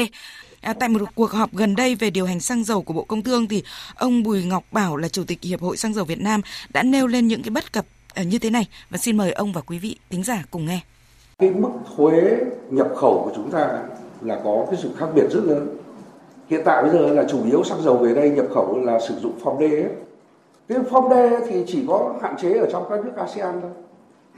À, 0.62 0.74
tại 0.74 0.90
một 0.90 1.02
cuộc 1.16 1.32
họp 1.32 1.54
gần 1.54 1.76
đây 1.76 1.96
về 1.96 2.10
điều 2.10 2.26
hành 2.26 2.40
xăng 2.40 2.64
dầu 2.64 2.82
của 2.82 2.94
Bộ 2.94 3.04
Công 3.04 3.24
Thương 3.24 3.48
thì 3.48 3.64
ông 3.96 4.24
Bùi 4.24 4.44
Ngọc 4.44 4.64
Bảo 4.72 4.98
là 4.98 5.08
chủ 5.08 5.24
tịch 5.24 5.40
Hiệp 5.42 5.62
hội 5.62 5.78
xăng 5.78 5.94
dầu 5.94 6.06
Việt 6.06 6.22
Nam 6.22 6.42
đã 6.74 6.84
nêu 6.84 7.08
lên 7.08 7.28
những 7.28 7.44
cái 7.44 7.50
bất 7.50 7.74
cập 7.74 7.86
à, 8.14 8.24
như 8.24 8.40
thế 8.40 8.50
này 8.50 8.68
và 8.90 8.98
xin 8.98 9.18
mời 9.18 9.32
ông 9.32 9.54
và 9.54 9.62
quý 9.62 9.80
vị 9.80 9.98
thính 10.10 10.24
giả 10.24 10.44
cùng 10.52 10.66
nghe. 10.66 10.80
Cái 11.40 11.50
mức 11.50 11.70
thuế 11.96 12.38
nhập 12.70 12.88
khẩu 12.96 13.22
của 13.24 13.32
chúng 13.36 13.52
ta 13.52 13.80
là 14.22 14.40
có 14.44 14.66
cái 14.72 14.80
sự 14.84 14.90
khác 14.98 15.08
biệt 15.16 15.26
rất 15.32 15.44
lớn. 15.44 15.78
Hiện 16.50 16.62
tại 16.66 16.84
bây 16.84 16.92
giờ 16.92 17.08
là 17.08 17.26
chủ 17.30 17.46
yếu 17.46 17.64
xăng 17.64 17.82
dầu 17.82 17.98
về 17.98 18.14
đây 18.14 18.30
nhập 18.30 18.46
khẩu 18.54 18.80
là 18.80 19.00
sử 19.08 19.16
dụng 19.20 19.40
form 19.44 19.60
D 19.60 19.62
ấy. 19.62 19.86
Cái 20.68 20.78
form 20.78 21.10
D 21.10 21.44
thì 21.50 21.64
chỉ 21.68 21.84
có 21.88 22.14
hạn 22.22 22.36
chế 22.42 22.54
ở 22.54 22.68
trong 22.72 22.88
các 22.90 23.06
nước 23.06 23.12
ASEAN 23.18 23.62
thôi. 23.62 23.72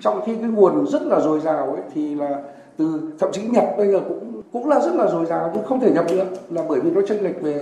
Trong 0.01 0.21
khi 0.25 0.35
cái 0.35 0.49
nguồn 0.49 0.87
rất 0.87 1.01
là 1.01 1.19
dồi 1.19 1.39
dào 1.39 1.73
ấy 1.73 1.83
thì 1.95 2.15
là 2.15 2.41
từ 2.79 2.99
thậm 3.19 3.29
chí 3.31 3.41
Nhật 3.41 3.63
bây 3.77 3.91
giờ 3.91 3.99
cũng 4.07 4.41
cũng 4.53 4.69
là 4.69 4.79
rất 4.79 4.95
là 4.95 5.07
dồi 5.07 5.25
dào 5.25 5.51
nhưng 5.53 5.63
không 5.63 5.79
thể 5.79 5.91
nhập 5.91 6.05
được, 6.09 6.25
là 6.49 6.63
bởi 6.69 6.79
vì 6.79 6.91
nó 6.91 7.01
chênh 7.07 7.23
lệch 7.23 7.41
về 7.41 7.61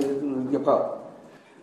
nhập 0.52 0.62
khẩu. 0.66 0.80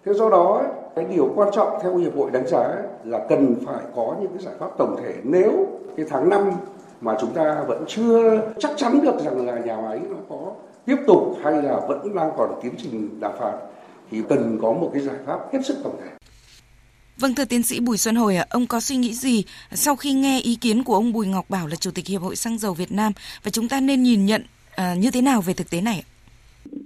Thế 0.04 0.14
do 0.14 0.30
đó, 0.30 0.62
cái 0.96 1.04
điều 1.04 1.32
quan 1.36 1.48
trọng 1.52 1.78
theo 1.82 1.96
hiệp 1.96 2.16
hội 2.16 2.30
đánh 2.30 2.46
giá 2.46 2.76
là 3.04 3.26
cần 3.28 3.54
phải 3.66 3.82
có 3.96 4.14
những 4.20 4.30
cái 4.32 4.42
giải 4.42 4.54
pháp 4.58 4.70
tổng 4.78 4.96
thể 5.02 5.14
nếu 5.22 5.66
cái 5.96 6.06
tháng 6.08 6.28
5 6.28 6.50
mà 7.00 7.16
chúng 7.20 7.30
ta 7.30 7.64
vẫn 7.68 7.84
chưa 7.86 8.40
chắc 8.58 8.70
chắn 8.76 9.00
được 9.02 9.18
rằng 9.24 9.46
là 9.46 9.58
nhà 9.58 9.76
máy 9.76 10.00
nó 10.10 10.16
có 10.28 10.52
tiếp 10.86 10.96
tục 11.06 11.22
hay 11.42 11.62
là 11.62 11.80
vẫn 11.88 12.14
đang 12.14 12.30
còn 12.36 12.50
tiến 12.62 12.72
trình 12.78 13.20
đàm 13.20 13.32
phán, 13.38 13.54
thì 14.10 14.22
cần 14.28 14.58
có 14.62 14.72
một 14.72 14.90
cái 14.92 15.02
giải 15.02 15.16
pháp 15.26 15.52
hết 15.52 15.58
sức 15.64 15.76
tổng 15.84 15.96
thể. 16.02 16.10
Vâng 17.20 17.34
thưa 17.34 17.44
tiến 17.44 17.62
sĩ 17.62 17.80
Bùi 17.80 17.96
Xuân 17.96 18.14
Hồi, 18.14 18.36
ông 18.50 18.66
có 18.66 18.80
suy 18.80 18.96
nghĩ 18.96 19.12
gì 19.12 19.44
sau 19.70 19.96
khi 19.96 20.12
nghe 20.12 20.40
ý 20.40 20.56
kiến 20.60 20.84
của 20.84 20.94
ông 20.94 21.12
Bùi 21.12 21.26
Ngọc 21.26 21.44
Bảo 21.48 21.66
là 21.66 21.76
Chủ 21.76 21.90
tịch 21.94 22.06
Hiệp 22.06 22.22
hội 22.22 22.36
Xăng 22.36 22.58
dầu 22.58 22.74
Việt 22.74 22.92
Nam 22.92 23.12
và 23.44 23.50
chúng 23.50 23.68
ta 23.68 23.80
nên 23.80 24.02
nhìn 24.02 24.26
nhận 24.26 24.42
à, 24.76 24.94
như 24.94 25.10
thế 25.10 25.22
nào 25.22 25.40
về 25.40 25.54
thực 25.54 25.70
tế 25.70 25.80
này? 25.80 26.02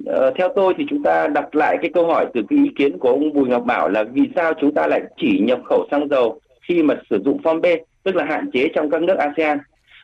Ờ, 0.06 0.32
theo 0.38 0.48
tôi 0.56 0.74
thì 0.78 0.84
chúng 0.90 1.02
ta 1.02 1.26
đặt 1.26 1.54
lại 1.54 1.78
cái 1.82 1.90
câu 1.94 2.06
hỏi 2.06 2.26
từ 2.34 2.40
cái 2.48 2.58
ý 2.58 2.70
kiến 2.78 2.98
của 2.98 3.08
ông 3.08 3.32
Bùi 3.32 3.48
Ngọc 3.48 3.64
Bảo 3.64 3.88
là 3.88 4.04
vì 4.12 4.22
sao 4.34 4.52
chúng 4.60 4.74
ta 4.74 4.86
lại 4.86 5.00
chỉ 5.20 5.38
nhập 5.42 5.60
khẩu 5.68 5.88
xăng 5.90 6.08
dầu 6.08 6.40
khi 6.68 6.82
mà 6.82 6.94
sử 7.10 7.22
dụng 7.24 7.40
form 7.42 7.60
B, 7.60 7.66
tức 8.02 8.16
là 8.16 8.24
hạn 8.24 8.50
chế 8.52 8.68
trong 8.74 8.90
các 8.90 9.02
nước 9.02 9.16
ASEAN. 9.18 9.58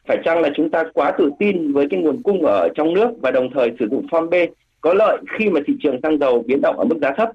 Phải 0.09 0.19
chăng 0.25 0.41
là 0.41 0.49
chúng 0.57 0.71
ta 0.71 0.85
quá 0.95 1.13
tự 1.19 1.31
tin 1.39 1.73
với 1.73 1.87
cái 1.91 2.01
nguồn 2.01 2.23
cung 2.23 2.47
ở 2.47 2.69
trong 2.75 2.95
nước 2.95 3.11
và 3.23 3.31
đồng 3.31 3.51
thời 3.55 3.71
sử 3.79 3.89
dụng 3.91 4.07
form 4.11 4.31
B 4.31 4.35
có 4.81 4.95
lợi 4.95 5.19
khi 5.39 5.49
mà 5.49 5.61
thị 5.67 5.75
trường 5.83 6.01
xăng 6.03 6.19
dầu 6.19 6.45
biến 6.47 6.61
động 6.63 6.79
ở 6.79 6.85
mức 6.85 6.99
giá 7.03 7.13
thấp 7.17 7.29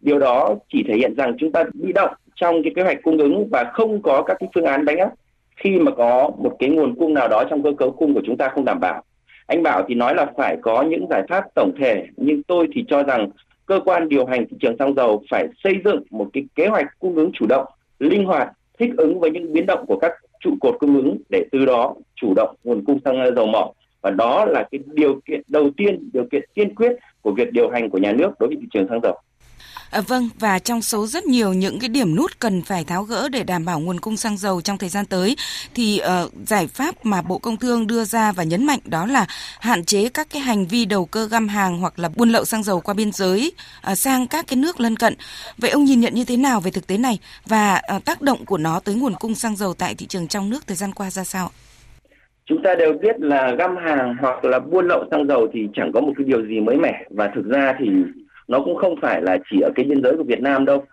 điều 0.00 0.18
đó 0.18 0.56
chỉ 0.72 0.84
thể 0.88 0.96
hiện 0.96 1.14
rằng 1.16 1.36
chúng 1.38 1.52
ta 1.52 1.64
bị 1.72 1.92
động 1.92 2.14
trong 2.40 2.62
cái 2.62 2.72
kế 2.76 2.82
hoạch 2.82 3.02
cung 3.02 3.18
ứng 3.18 3.48
và 3.50 3.64
không 3.72 4.02
có 4.02 4.22
các 4.22 4.36
cái 4.40 4.48
phương 4.54 4.64
án 4.64 4.84
đánh 4.84 4.98
áp 4.98 5.10
khi 5.56 5.78
mà 5.78 5.92
có 5.96 6.30
một 6.38 6.56
cái 6.58 6.68
nguồn 6.68 6.94
cung 6.94 7.14
nào 7.14 7.28
đó 7.28 7.44
trong 7.50 7.62
cơ 7.62 7.70
cấu 7.78 7.90
cung 7.90 8.14
của 8.14 8.22
chúng 8.26 8.36
ta 8.36 8.48
không 8.48 8.64
đảm 8.64 8.80
bảo. 8.80 9.02
Anh 9.46 9.62
Bảo 9.62 9.84
thì 9.88 9.94
nói 9.94 10.14
là 10.14 10.26
phải 10.36 10.56
có 10.62 10.82
những 10.82 11.06
giải 11.10 11.22
pháp 11.28 11.44
tổng 11.54 11.72
thể, 11.80 12.06
nhưng 12.16 12.42
tôi 12.42 12.68
thì 12.74 12.84
cho 12.88 13.02
rằng 13.02 13.30
cơ 13.66 13.80
quan 13.84 14.08
điều 14.08 14.26
hành 14.26 14.46
thị 14.46 14.56
trường 14.60 14.76
xăng 14.78 14.94
dầu 14.94 15.22
phải 15.30 15.46
xây 15.64 15.72
dựng 15.84 16.02
một 16.10 16.28
cái 16.32 16.44
kế 16.54 16.66
hoạch 16.66 16.86
cung 16.98 17.14
ứng 17.14 17.30
chủ 17.32 17.46
động, 17.48 17.66
linh 17.98 18.24
hoạt, 18.24 18.48
thích 18.78 18.90
ứng 18.96 19.20
với 19.20 19.30
những 19.30 19.52
biến 19.52 19.66
động 19.66 19.84
của 19.86 19.98
các 19.98 20.12
trụ 20.40 20.50
cột 20.60 20.76
cung 20.78 20.96
ứng 20.96 21.18
để 21.28 21.44
từ 21.52 21.64
đó 21.64 21.94
chủ 22.14 22.32
động 22.36 22.54
nguồn 22.64 22.84
cung 22.84 22.98
xăng 23.04 23.34
dầu 23.36 23.46
mỏ 23.46 23.72
và 24.02 24.10
đó 24.10 24.44
là 24.44 24.68
cái 24.70 24.80
điều 24.86 25.20
kiện 25.24 25.42
đầu 25.48 25.70
tiên, 25.76 26.10
điều 26.12 26.24
kiện 26.32 26.42
tiên 26.54 26.74
quyết 26.74 26.92
của 27.22 27.32
việc 27.32 27.52
điều 27.52 27.70
hành 27.70 27.90
của 27.90 27.98
nhà 27.98 28.12
nước 28.12 28.30
đối 28.40 28.48
với 28.48 28.56
thị 28.60 28.66
trường 28.72 28.88
xăng 28.88 29.00
dầu. 29.02 29.18
À, 29.90 30.00
vâng, 30.00 30.28
và 30.38 30.58
trong 30.58 30.82
số 30.82 31.06
rất 31.06 31.24
nhiều 31.24 31.52
những 31.52 31.78
cái 31.80 31.88
điểm 31.88 32.16
nút 32.16 32.30
cần 32.38 32.62
phải 32.62 32.84
tháo 32.84 33.02
gỡ 33.02 33.28
để 33.28 33.44
đảm 33.44 33.64
bảo 33.64 33.80
nguồn 33.80 34.00
cung 34.00 34.16
xăng 34.16 34.36
dầu 34.36 34.60
trong 34.60 34.78
thời 34.78 34.88
gian 34.88 35.06
tới 35.06 35.36
thì 35.74 36.00
uh, 36.24 36.32
giải 36.46 36.66
pháp 36.66 37.06
mà 37.06 37.22
Bộ 37.22 37.38
Công 37.38 37.56
Thương 37.56 37.86
đưa 37.86 38.04
ra 38.04 38.32
và 38.32 38.42
nhấn 38.42 38.66
mạnh 38.66 38.78
đó 38.84 39.06
là 39.06 39.26
hạn 39.60 39.84
chế 39.84 40.08
các 40.08 40.26
cái 40.30 40.42
hành 40.42 40.66
vi 40.66 40.84
đầu 40.84 41.04
cơ 41.04 41.26
găm 41.26 41.48
hàng 41.48 41.78
hoặc 41.78 41.98
là 41.98 42.08
buôn 42.16 42.30
lậu 42.30 42.44
xăng 42.44 42.62
dầu 42.62 42.80
qua 42.80 42.94
biên 42.94 43.12
giới 43.12 43.52
uh, 43.90 43.98
sang 43.98 44.26
các 44.26 44.46
cái 44.48 44.56
nước 44.56 44.80
lân 44.80 44.96
cận. 44.96 45.14
Vậy 45.58 45.70
ông 45.70 45.84
nhìn 45.84 46.00
nhận 46.00 46.14
như 46.14 46.24
thế 46.24 46.36
nào 46.36 46.60
về 46.60 46.70
thực 46.70 46.86
tế 46.86 46.98
này 46.98 47.18
và 47.46 47.82
uh, 47.96 48.04
tác 48.04 48.22
động 48.22 48.44
của 48.44 48.58
nó 48.58 48.80
tới 48.80 48.94
nguồn 48.94 49.14
cung 49.14 49.34
xăng 49.34 49.56
dầu 49.56 49.74
tại 49.74 49.94
thị 49.94 50.06
trường 50.06 50.28
trong 50.28 50.50
nước 50.50 50.66
thời 50.66 50.76
gian 50.76 50.92
qua 50.92 51.10
ra 51.10 51.24
sao? 51.24 51.50
chúng 52.46 52.62
ta 52.62 52.74
đều 52.74 52.92
biết 52.92 53.20
là 53.20 53.54
găm 53.58 53.76
hàng 53.76 54.16
hoặc 54.20 54.44
là 54.44 54.58
buôn 54.58 54.88
lậu 54.88 55.04
xăng 55.10 55.26
dầu 55.28 55.48
thì 55.52 55.68
chẳng 55.74 55.90
có 55.94 56.00
một 56.00 56.12
cái 56.16 56.24
điều 56.24 56.46
gì 56.46 56.60
mới 56.60 56.76
mẻ 56.76 57.06
và 57.10 57.30
thực 57.34 57.44
ra 57.46 57.74
thì 57.78 57.86
nó 58.50 58.60
cũng 58.60 58.76
không 58.76 58.94
phải 59.02 59.22
là 59.22 59.38
chỉ 59.50 59.60
ở 59.60 59.70
cái 59.74 59.84
biên 59.84 60.02
giới 60.02 60.16
của 60.16 60.22
Việt 60.22 60.40
Nam 60.40 60.64
đâu. 60.64 60.84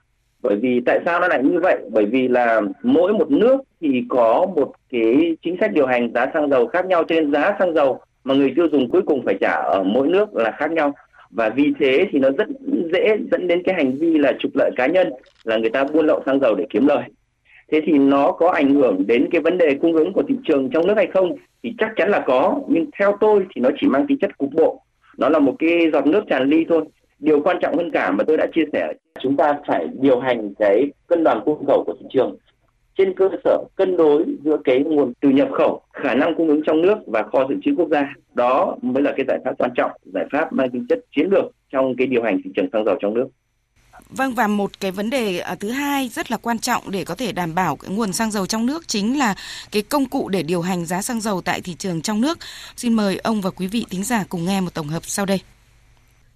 Bởi 0.44 0.56
vì 0.56 0.82
tại 0.86 1.00
sao 1.06 1.20
nó 1.20 1.28
lại 1.28 1.44
như 1.44 1.60
vậy? 1.60 1.78
Bởi 1.92 2.06
vì 2.06 2.28
là 2.28 2.62
mỗi 2.84 3.14
một 3.14 3.32
nước 3.32 3.62
thì 3.82 4.04
có 4.10 4.48
một 4.56 4.72
cái 4.92 5.38
chính 5.42 5.58
sách 5.60 5.74
điều 5.74 5.86
hành 5.86 6.12
giá 6.14 6.32
xăng 6.34 6.50
dầu 6.50 6.68
khác 6.68 6.86
nhau. 6.86 7.04
Trên 7.04 7.32
giá 7.32 7.56
xăng 7.60 7.74
dầu 7.74 8.00
mà 8.24 8.34
người 8.34 8.54
tiêu 8.56 8.68
dùng 8.72 8.90
cuối 8.90 9.02
cùng 9.02 9.22
phải 9.26 9.38
trả 9.42 9.52
ở 9.52 9.84
mỗi 9.84 10.08
nước 10.08 10.36
là 10.36 10.52
khác 10.52 10.72
nhau. 10.72 10.94
Và 11.32 11.50
vì 11.50 11.74
thế 11.80 12.08
thì 12.12 12.20
nó 12.20 12.30
rất 12.38 12.48
dễ 12.94 13.18
dẫn 13.32 13.48
đến 13.48 13.64
cái 13.64 13.76
hành 13.76 13.98
vi 13.98 14.18
là 14.18 14.34
trục 14.40 14.52
lợi 14.56 14.72
cá 14.76 14.88
nhân, 14.88 15.10
là 15.44 15.58
người 15.58 15.70
ta 15.70 15.84
buôn 15.84 16.06
lậu 16.06 16.24
xăng 16.26 16.40
dầu 16.40 16.56
để 16.56 16.66
kiếm 16.70 16.88
lời. 16.88 17.04
Thế 17.72 17.82
thì 17.86 17.94
nó 17.94 18.32
có 18.32 18.50
ảnh 18.50 18.76
hưởng 18.76 19.08
đến 19.08 19.28
cái 19.32 19.42
vấn 19.42 19.58
đề 19.58 19.78
cung 19.82 19.94
ứng 19.94 20.14
của 20.14 20.24
thị 20.28 20.36
trường 20.48 20.70
trong 20.70 20.88
nước 20.88 20.94
hay 20.98 21.08
không? 21.14 21.36
Thì 21.64 21.74
chắc 21.78 21.92
chắn 21.96 22.10
là 22.10 22.20
có, 22.20 22.60
nhưng 22.68 22.86
theo 23.00 23.18
tôi 23.20 23.46
thì 23.56 23.62
nó 23.62 23.70
chỉ 23.80 23.88
mang 23.88 24.08
tính 24.08 24.18
chất 24.22 24.38
cục 24.38 24.50
bộ. 24.54 24.82
Nó 25.18 25.30
là 25.30 25.40
một 25.40 25.56
cái 25.60 25.92
giọt 25.94 26.06
nước 26.08 26.24
tràn 26.30 26.50
ly 26.50 26.66
thôi 26.70 26.84
điều 27.20 27.42
quan 27.44 27.58
trọng 27.62 27.78
hơn 27.78 27.92
cả 27.94 28.12
mà 28.12 28.24
tôi 28.28 28.38
đã 28.38 28.48
chia 28.56 28.66
sẻ, 28.74 28.94
chúng 29.20 29.38
ta 29.38 29.54
phải 29.68 29.88
điều 30.02 30.20
hành 30.20 30.54
cái 30.60 30.86
cân 31.08 31.24
bằng 31.24 31.42
cung 31.46 31.66
cầu 31.68 31.84
của 31.88 31.94
thị 32.00 32.06
trường 32.14 32.38
trên 32.98 33.14
cơ 33.14 33.30
sở 33.44 33.64
cân 33.76 33.98
đối 33.98 34.26
giữa 34.44 34.58
cái 34.64 34.80
nguồn 34.80 35.14
từ 35.22 35.30
nhập 35.30 35.48
khẩu, 35.58 35.82
khả 35.94 36.14
năng 36.14 36.36
cung 36.36 36.48
ứng 36.48 36.62
trong 36.66 36.82
nước 36.82 36.98
và 37.08 37.24
kho 37.24 37.48
dự 37.50 37.56
trữ 37.64 37.72
quốc 37.78 37.90
gia, 37.92 38.14
đó 38.34 38.76
mới 38.82 39.04
là 39.04 39.14
cái 39.18 39.26
giải 39.28 39.40
pháp 39.46 39.52
quan 39.58 39.72
trọng, 39.76 39.92
giải 40.14 40.26
pháp 40.32 40.54
mang 40.54 40.72
tính 40.72 40.86
chất 40.90 41.00
chiến 41.16 41.28
lược 41.32 41.46
trong 41.72 41.96
cái 41.98 42.08
điều 42.08 42.24
hành 42.24 42.42
thị 42.44 42.52
trường 42.56 42.70
xăng 42.74 42.86
dầu 42.86 42.96
trong 43.02 43.14
nước 43.14 43.28
Vâng 44.10 44.34
và 44.34 44.48
một 44.48 44.80
cái 44.80 44.92
vấn 44.92 45.10
đề 45.10 45.40
à, 45.40 45.56
thứ 45.56 45.70
hai 45.70 46.10
rất 46.10 46.32
là 46.32 46.38
quan 46.38 46.60
trọng 46.60 46.92
để 46.92 47.06
có 47.06 47.16
thể 47.16 47.32
đảm 47.32 47.56
bảo 47.56 47.76
cái 47.76 47.92
nguồn 47.92 48.14
xăng 48.14 48.32
dầu 48.32 48.46
trong 48.46 48.66
nước 48.66 48.88
chính 48.88 49.20
là 49.20 49.36
cái 49.72 49.82
công 49.82 50.06
cụ 50.06 50.30
để 50.30 50.44
điều 50.44 50.62
hành 50.62 50.86
giá 50.86 51.02
xăng 51.02 51.22
dầu 51.22 51.42
tại 51.42 51.62
thị 51.62 51.76
trường 51.76 52.02
trong 52.02 52.22
nước. 52.22 52.38
Xin 52.76 52.94
mời 52.94 53.18
ông 53.18 53.42
và 53.42 53.50
quý 53.50 53.68
vị 53.68 53.86
thính 53.90 54.04
giả 54.04 54.24
cùng 54.30 54.46
nghe 54.46 54.62
một 54.62 54.74
tổng 54.74 54.88
hợp 54.88 55.06
sau 55.06 55.26
đây. 55.26 55.40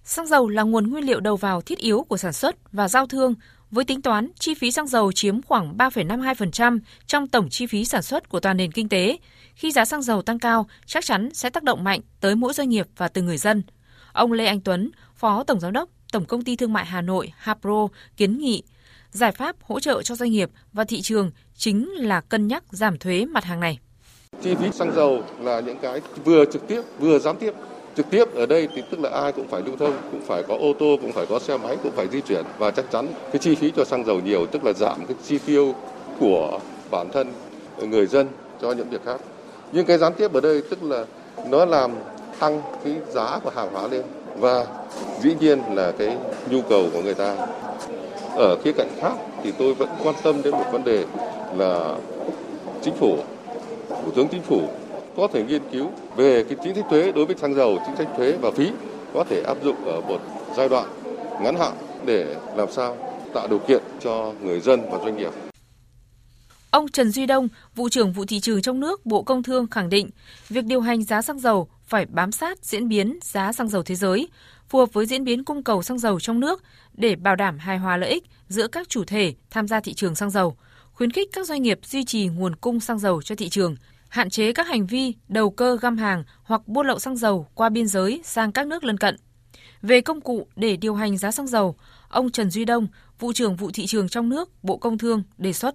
Xăng 0.04 0.26
dầu 0.26 0.48
là 0.48 0.62
nguồn 0.62 0.90
nguyên 0.90 1.04
liệu 1.04 1.20
đầu 1.20 1.36
vào 1.36 1.60
thiết 1.60 1.78
yếu 1.78 2.04
của 2.08 2.16
sản 2.16 2.32
xuất 2.32 2.72
và 2.72 2.88
giao 2.88 3.06
thương, 3.06 3.34
với 3.70 3.84
tính 3.84 4.02
toán 4.02 4.28
chi 4.38 4.54
phí 4.54 4.70
xăng 4.70 4.86
dầu 4.86 5.12
chiếm 5.12 5.42
khoảng 5.42 5.76
3,52% 5.76 6.78
trong 7.06 7.28
tổng 7.28 7.48
chi 7.50 7.66
phí 7.66 7.84
sản 7.84 8.02
xuất 8.02 8.28
của 8.28 8.40
toàn 8.40 8.56
nền 8.56 8.72
kinh 8.72 8.88
tế. 8.88 9.16
Khi 9.54 9.72
giá 9.72 9.84
xăng 9.84 10.02
dầu 10.02 10.22
tăng 10.22 10.38
cao, 10.38 10.66
chắc 10.86 11.04
chắn 11.04 11.34
sẽ 11.34 11.50
tác 11.50 11.62
động 11.62 11.84
mạnh 11.84 12.00
tới 12.20 12.34
mỗi 12.34 12.52
doanh 12.52 12.68
nghiệp 12.68 12.86
và 12.96 13.08
từng 13.08 13.26
người 13.26 13.38
dân. 13.38 13.62
Ông 14.12 14.32
Lê 14.32 14.46
Anh 14.46 14.60
Tuấn, 14.60 14.90
Phó 15.14 15.44
Tổng 15.44 15.60
Giám 15.60 15.72
đốc 15.72 15.88
Tổng 16.12 16.24
Công 16.24 16.44
ty 16.44 16.56
Thương 16.56 16.72
mại 16.72 16.86
Hà 16.86 17.00
Nội 17.00 17.32
Hapro 17.36 17.88
kiến 18.16 18.38
nghị 18.38 18.62
giải 19.10 19.32
pháp 19.32 19.56
hỗ 19.62 19.80
trợ 19.80 20.02
cho 20.02 20.14
doanh 20.14 20.30
nghiệp 20.30 20.50
và 20.72 20.84
thị 20.84 21.02
trường 21.02 21.30
chính 21.56 21.90
là 21.90 22.20
cân 22.20 22.48
nhắc 22.48 22.64
giảm 22.70 22.98
thuế 22.98 23.24
mặt 23.24 23.44
hàng 23.44 23.60
này. 23.60 23.78
Chi 24.42 24.54
phí 24.54 24.72
xăng 24.72 24.94
dầu 24.94 25.22
là 25.40 25.60
những 25.60 25.78
cái 25.82 26.00
vừa 26.24 26.44
trực 26.52 26.68
tiếp 26.68 26.82
vừa 26.98 27.18
gián 27.18 27.36
tiếp 27.40 27.54
trực 27.96 28.10
tiếp 28.10 28.34
ở 28.34 28.46
đây 28.46 28.68
thì 28.74 28.82
tức 28.90 29.00
là 29.00 29.10
ai 29.10 29.32
cũng 29.32 29.48
phải 29.48 29.62
lưu 29.66 29.76
thông, 29.76 29.94
cũng 30.10 30.20
phải 30.26 30.42
có 30.42 30.56
ô 30.56 30.72
tô, 30.78 30.96
cũng 31.00 31.12
phải 31.12 31.26
có 31.26 31.38
xe 31.38 31.56
máy, 31.56 31.76
cũng 31.82 31.92
phải 31.92 32.08
di 32.08 32.20
chuyển. 32.20 32.44
Và 32.58 32.70
chắc 32.70 32.90
chắn 32.90 33.08
cái 33.32 33.38
chi 33.38 33.54
phí 33.54 33.72
cho 33.76 33.84
xăng 33.84 34.04
dầu 34.04 34.20
nhiều, 34.20 34.46
tức 34.46 34.64
là 34.64 34.72
giảm 34.72 35.06
cái 35.06 35.16
chi 35.26 35.38
tiêu 35.46 35.74
của 36.20 36.58
bản 36.90 37.08
thân, 37.12 37.32
người 37.80 38.06
dân 38.06 38.28
cho 38.62 38.72
những 38.72 38.90
việc 38.90 39.04
khác. 39.04 39.20
Nhưng 39.72 39.86
cái 39.86 39.98
gián 39.98 40.12
tiếp 40.12 40.32
ở 40.32 40.40
đây 40.40 40.62
tức 40.70 40.82
là 40.82 41.04
nó 41.48 41.64
làm 41.64 41.90
tăng 42.38 42.62
cái 42.84 42.94
giá 43.10 43.38
của 43.44 43.50
hàng 43.50 43.68
hóa 43.72 43.88
lên. 43.88 44.02
Và 44.36 44.66
dĩ 45.22 45.34
nhiên 45.40 45.60
là 45.74 45.92
cái 45.98 46.16
nhu 46.50 46.60
cầu 46.62 46.86
của 46.92 47.02
người 47.02 47.14
ta. 47.14 47.36
Ở 48.36 48.56
khía 48.64 48.72
cạnh 48.72 48.88
khác 49.00 49.12
thì 49.42 49.52
tôi 49.58 49.74
vẫn 49.74 49.88
quan 50.04 50.14
tâm 50.22 50.42
đến 50.42 50.52
một 50.52 50.64
vấn 50.72 50.84
đề 50.84 51.04
là 51.56 51.96
chính 52.82 52.94
phủ, 52.94 53.16
thủ 53.88 54.10
tướng 54.14 54.28
chính 54.28 54.42
phủ 54.42 54.60
có 55.16 55.28
thể 55.32 55.44
nghiên 55.44 55.62
cứu 55.72 55.90
về 56.16 56.44
cái 56.44 56.58
chính 56.64 56.74
sách 56.74 56.84
thuế 56.90 57.12
đối 57.12 57.26
với 57.26 57.36
xăng 57.36 57.54
dầu, 57.54 57.78
chính 57.86 57.96
sách 57.96 58.08
thuế 58.16 58.32
và 58.32 58.50
phí 58.50 58.70
có 59.14 59.24
thể 59.24 59.42
áp 59.42 59.56
dụng 59.64 59.84
ở 59.84 60.00
một 60.00 60.20
giai 60.56 60.68
đoạn 60.68 60.88
ngắn 61.42 61.56
hạn 61.56 61.72
để 62.04 62.36
làm 62.56 62.72
sao 62.72 62.96
tạo 63.34 63.48
điều 63.48 63.58
kiện 63.58 63.82
cho 64.00 64.32
người 64.42 64.60
dân 64.60 64.80
và 64.92 64.98
doanh 64.98 65.16
nghiệp. 65.16 65.32
Ông 66.70 66.88
Trần 66.88 67.10
Duy 67.10 67.26
Đông, 67.26 67.48
vụ 67.74 67.88
trưởng 67.88 68.12
vụ 68.12 68.24
thị 68.24 68.40
trường 68.40 68.62
trong 68.62 68.80
nước 68.80 69.06
Bộ 69.06 69.22
Công 69.22 69.42
Thương 69.42 69.66
khẳng 69.66 69.88
định, 69.88 70.10
việc 70.48 70.64
điều 70.64 70.80
hành 70.80 71.04
giá 71.04 71.22
xăng 71.22 71.38
dầu 71.38 71.68
phải 71.86 72.06
bám 72.06 72.32
sát 72.32 72.64
diễn 72.64 72.88
biến 72.88 73.18
giá 73.22 73.52
xăng 73.52 73.68
dầu 73.68 73.82
thế 73.82 73.94
giới, 73.94 74.28
phù 74.68 74.78
hợp 74.78 74.92
với 74.92 75.06
diễn 75.06 75.24
biến 75.24 75.44
cung 75.44 75.62
cầu 75.62 75.82
xăng 75.82 75.98
dầu 75.98 76.20
trong 76.20 76.40
nước 76.40 76.62
để 76.94 77.16
bảo 77.16 77.36
đảm 77.36 77.58
hài 77.58 77.78
hòa 77.78 77.96
lợi 77.96 78.10
ích 78.10 78.24
giữa 78.48 78.66
các 78.66 78.88
chủ 78.88 79.04
thể 79.04 79.34
tham 79.50 79.68
gia 79.68 79.80
thị 79.80 79.94
trường 79.94 80.14
xăng 80.14 80.30
dầu, 80.30 80.56
khuyến 80.92 81.10
khích 81.10 81.28
các 81.32 81.46
doanh 81.46 81.62
nghiệp 81.62 81.80
duy 81.84 82.04
trì 82.04 82.26
nguồn 82.26 82.56
cung 82.56 82.80
xăng 82.80 82.98
dầu 82.98 83.22
cho 83.22 83.34
thị 83.34 83.48
trường, 83.48 83.76
hạn 84.12 84.30
chế 84.30 84.52
các 84.52 84.66
hành 84.66 84.86
vi 84.86 85.14
đầu 85.28 85.50
cơ 85.50 85.78
găm 85.82 85.96
hàng 85.96 86.24
hoặc 86.44 86.62
buôn 86.66 86.86
lậu 86.86 86.98
xăng 86.98 87.16
dầu 87.16 87.46
qua 87.54 87.68
biên 87.68 87.86
giới 87.86 88.20
sang 88.24 88.52
các 88.52 88.66
nước 88.66 88.84
lân 88.84 88.98
cận. 88.98 89.16
Về 89.82 90.00
công 90.00 90.20
cụ 90.20 90.46
để 90.56 90.76
điều 90.76 90.94
hành 90.94 91.16
giá 91.16 91.30
xăng 91.30 91.46
dầu, 91.46 91.74
ông 92.08 92.30
Trần 92.30 92.50
Duy 92.50 92.64
Đông, 92.64 92.86
vụ 93.18 93.32
trưởng 93.32 93.56
vụ 93.56 93.70
thị 93.74 93.86
trường 93.86 94.08
trong 94.08 94.28
nước, 94.28 94.48
Bộ 94.62 94.76
Công 94.76 94.98
Thương 94.98 95.22
đề 95.38 95.52
xuất. 95.52 95.74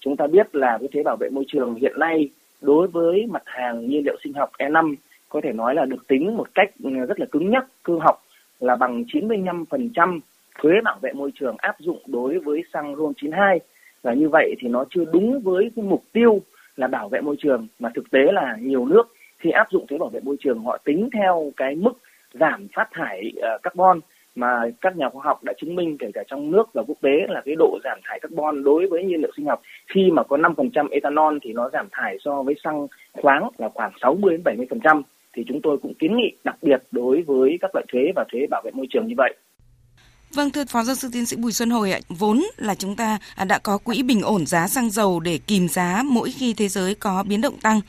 Chúng 0.00 0.16
ta 0.16 0.26
biết 0.26 0.54
là 0.54 0.78
cái 0.80 0.88
thuế 0.92 1.02
bảo 1.02 1.16
vệ 1.20 1.28
môi 1.30 1.44
trường 1.48 1.74
hiện 1.74 1.92
nay 1.98 2.28
đối 2.60 2.88
với 2.88 3.26
mặt 3.30 3.42
hàng 3.44 3.88
nhiên 3.88 4.02
liệu 4.04 4.16
sinh 4.24 4.32
học 4.32 4.50
E5 4.58 4.94
có 5.28 5.40
thể 5.44 5.52
nói 5.52 5.74
là 5.74 5.84
được 5.84 6.06
tính 6.08 6.36
một 6.36 6.48
cách 6.54 6.70
ừ, 6.84 6.90
rất 7.08 7.20
là 7.20 7.26
cứng 7.32 7.50
nhắc, 7.50 7.66
cơ 7.82 7.92
học 8.00 8.22
là 8.60 8.76
bằng 8.76 9.04
95% 9.12 10.20
thuế 10.62 10.72
bảo 10.84 10.98
vệ 11.02 11.12
môi 11.12 11.30
trường 11.34 11.56
áp 11.58 11.76
dụng 11.78 12.02
đối 12.06 12.38
với 12.38 12.62
xăng 12.72 12.94
RON92 12.94 13.58
và 14.02 14.14
như 14.14 14.28
vậy 14.28 14.54
thì 14.60 14.68
nó 14.68 14.84
chưa 14.90 15.04
đúng 15.12 15.40
với 15.40 15.70
cái 15.76 15.84
mục 15.84 16.04
tiêu 16.12 16.40
là 16.76 16.86
bảo 16.86 17.08
vệ 17.08 17.20
môi 17.20 17.36
trường, 17.38 17.66
mà 17.78 17.90
thực 17.94 18.10
tế 18.10 18.20
là 18.32 18.56
nhiều 18.60 18.84
nước 18.84 19.14
khi 19.38 19.50
áp 19.50 19.66
dụng 19.70 19.86
thuế 19.86 19.98
bảo 19.98 20.08
vệ 20.08 20.20
môi 20.20 20.36
trường, 20.40 20.64
họ 20.64 20.78
tính 20.84 21.08
theo 21.12 21.52
cái 21.56 21.74
mức 21.74 21.92
giảm 22.32 22.68
phát 22.74 22.88
thải 22.92 23.32
ờ, 23.42 23.58
carbon 23.62 24.00
mà 24.34 24.62
các 24.80 24.96
nhà 24.96 25.08
khoa 25.08 25.22
học 25.24 25.44
đã 25.44 25.52
chứng 25.60 25.74
minh, 25.74 25.98
kể 25.98 26.10
cả 26.14 26.22
trong 26.26 26.50
nước 26.50 26.64
và 26.72 26.82
quốc 26.86 26.98
tế, 27.02 27.26
là 27.28 27.42
cái 27.44 27.54
độ 27.58 27.78
giảm 27.84 27.98
thải 28.04 28.20
carbon 28.20 28.64
đối 28.64 28.86
với 28.86 29.04
nhiên 29.04 29.20
liệu 29.20 29.30
sinh 29.36 29.46
học 29.46 29.62
khi 29.94 30.10
mà 30.12 30.22
có 30.22 30.36
5% 30.36 30.88
ethanol 30.90 31.38
thì 31.42 31.52
nó 31.52 31.70
giảm 31.72 31.88
thải 31.92 32.16
so 32.20 32.42
với 32.42 32.54
xăng 32.64 32.86
khoáng 33.12 33.48
là 33.58 33.68
khoảng 33.74 33.92
60 34.00 34.38
đến 34.44 34.66
70% 34.68 35.02
thì 35.32 35.44
chúng 35.48 35.60
tôi 35.62 35.78
cũng 35.78 35.94
kiến 35.94 36.16
nghị 36.16 36.32
đặc 36.44 36.56
biệt 36.62 36.82
đối 36.92 37.22
với 37.22 37.58
các 37.60 37.70
loại 37.74 37.86
thuế 37.92 38.12
và 38.16 38.24
thuế 38.32 38.46
bảo 38.50 38.62
vệ 38.64 38.70
môi 38.70 38.86
trường 38.90 39.06
như 39.06 39.14
vậy. 39.16 39.34
Vâng 40.36 40.50
thưa 40.50 40.64
Phó 40.64 40.82
giáo 40.82 40.96
sư 40.96 41.08
tiến 41.12 41.26
sĩ 41.26 41.36
Bùi 41.36 41.52
Xuân 41.52 41.70
Hồi 41.70 41.92
ạ, 41.92 42.00
vốn 42.08 42.44
là 42.56 42.74
chúng 42.74 42.96
ta 42.96 43.18
à, 43.34 43.44
đã 43.44 43.58
có 43.58 43.78
quỹ 43.78 44.02
bình 44.02 44.22
ổn 44.22 44.46
giá 44.46 44.68
xăng 44.68 44.90
dầu 44.90 45.20
để 45.20 45.38
kìm 45.38 45.68
giá 45.68 46.02
mỗi 46.06 46.30
khi 46.30 46.54
thế 46.54 46.68
giới 46.68 46.94
có 46.94 47.22
biến 47.22 47.40
động 47.40 47.60
tăng. 47.60 47.80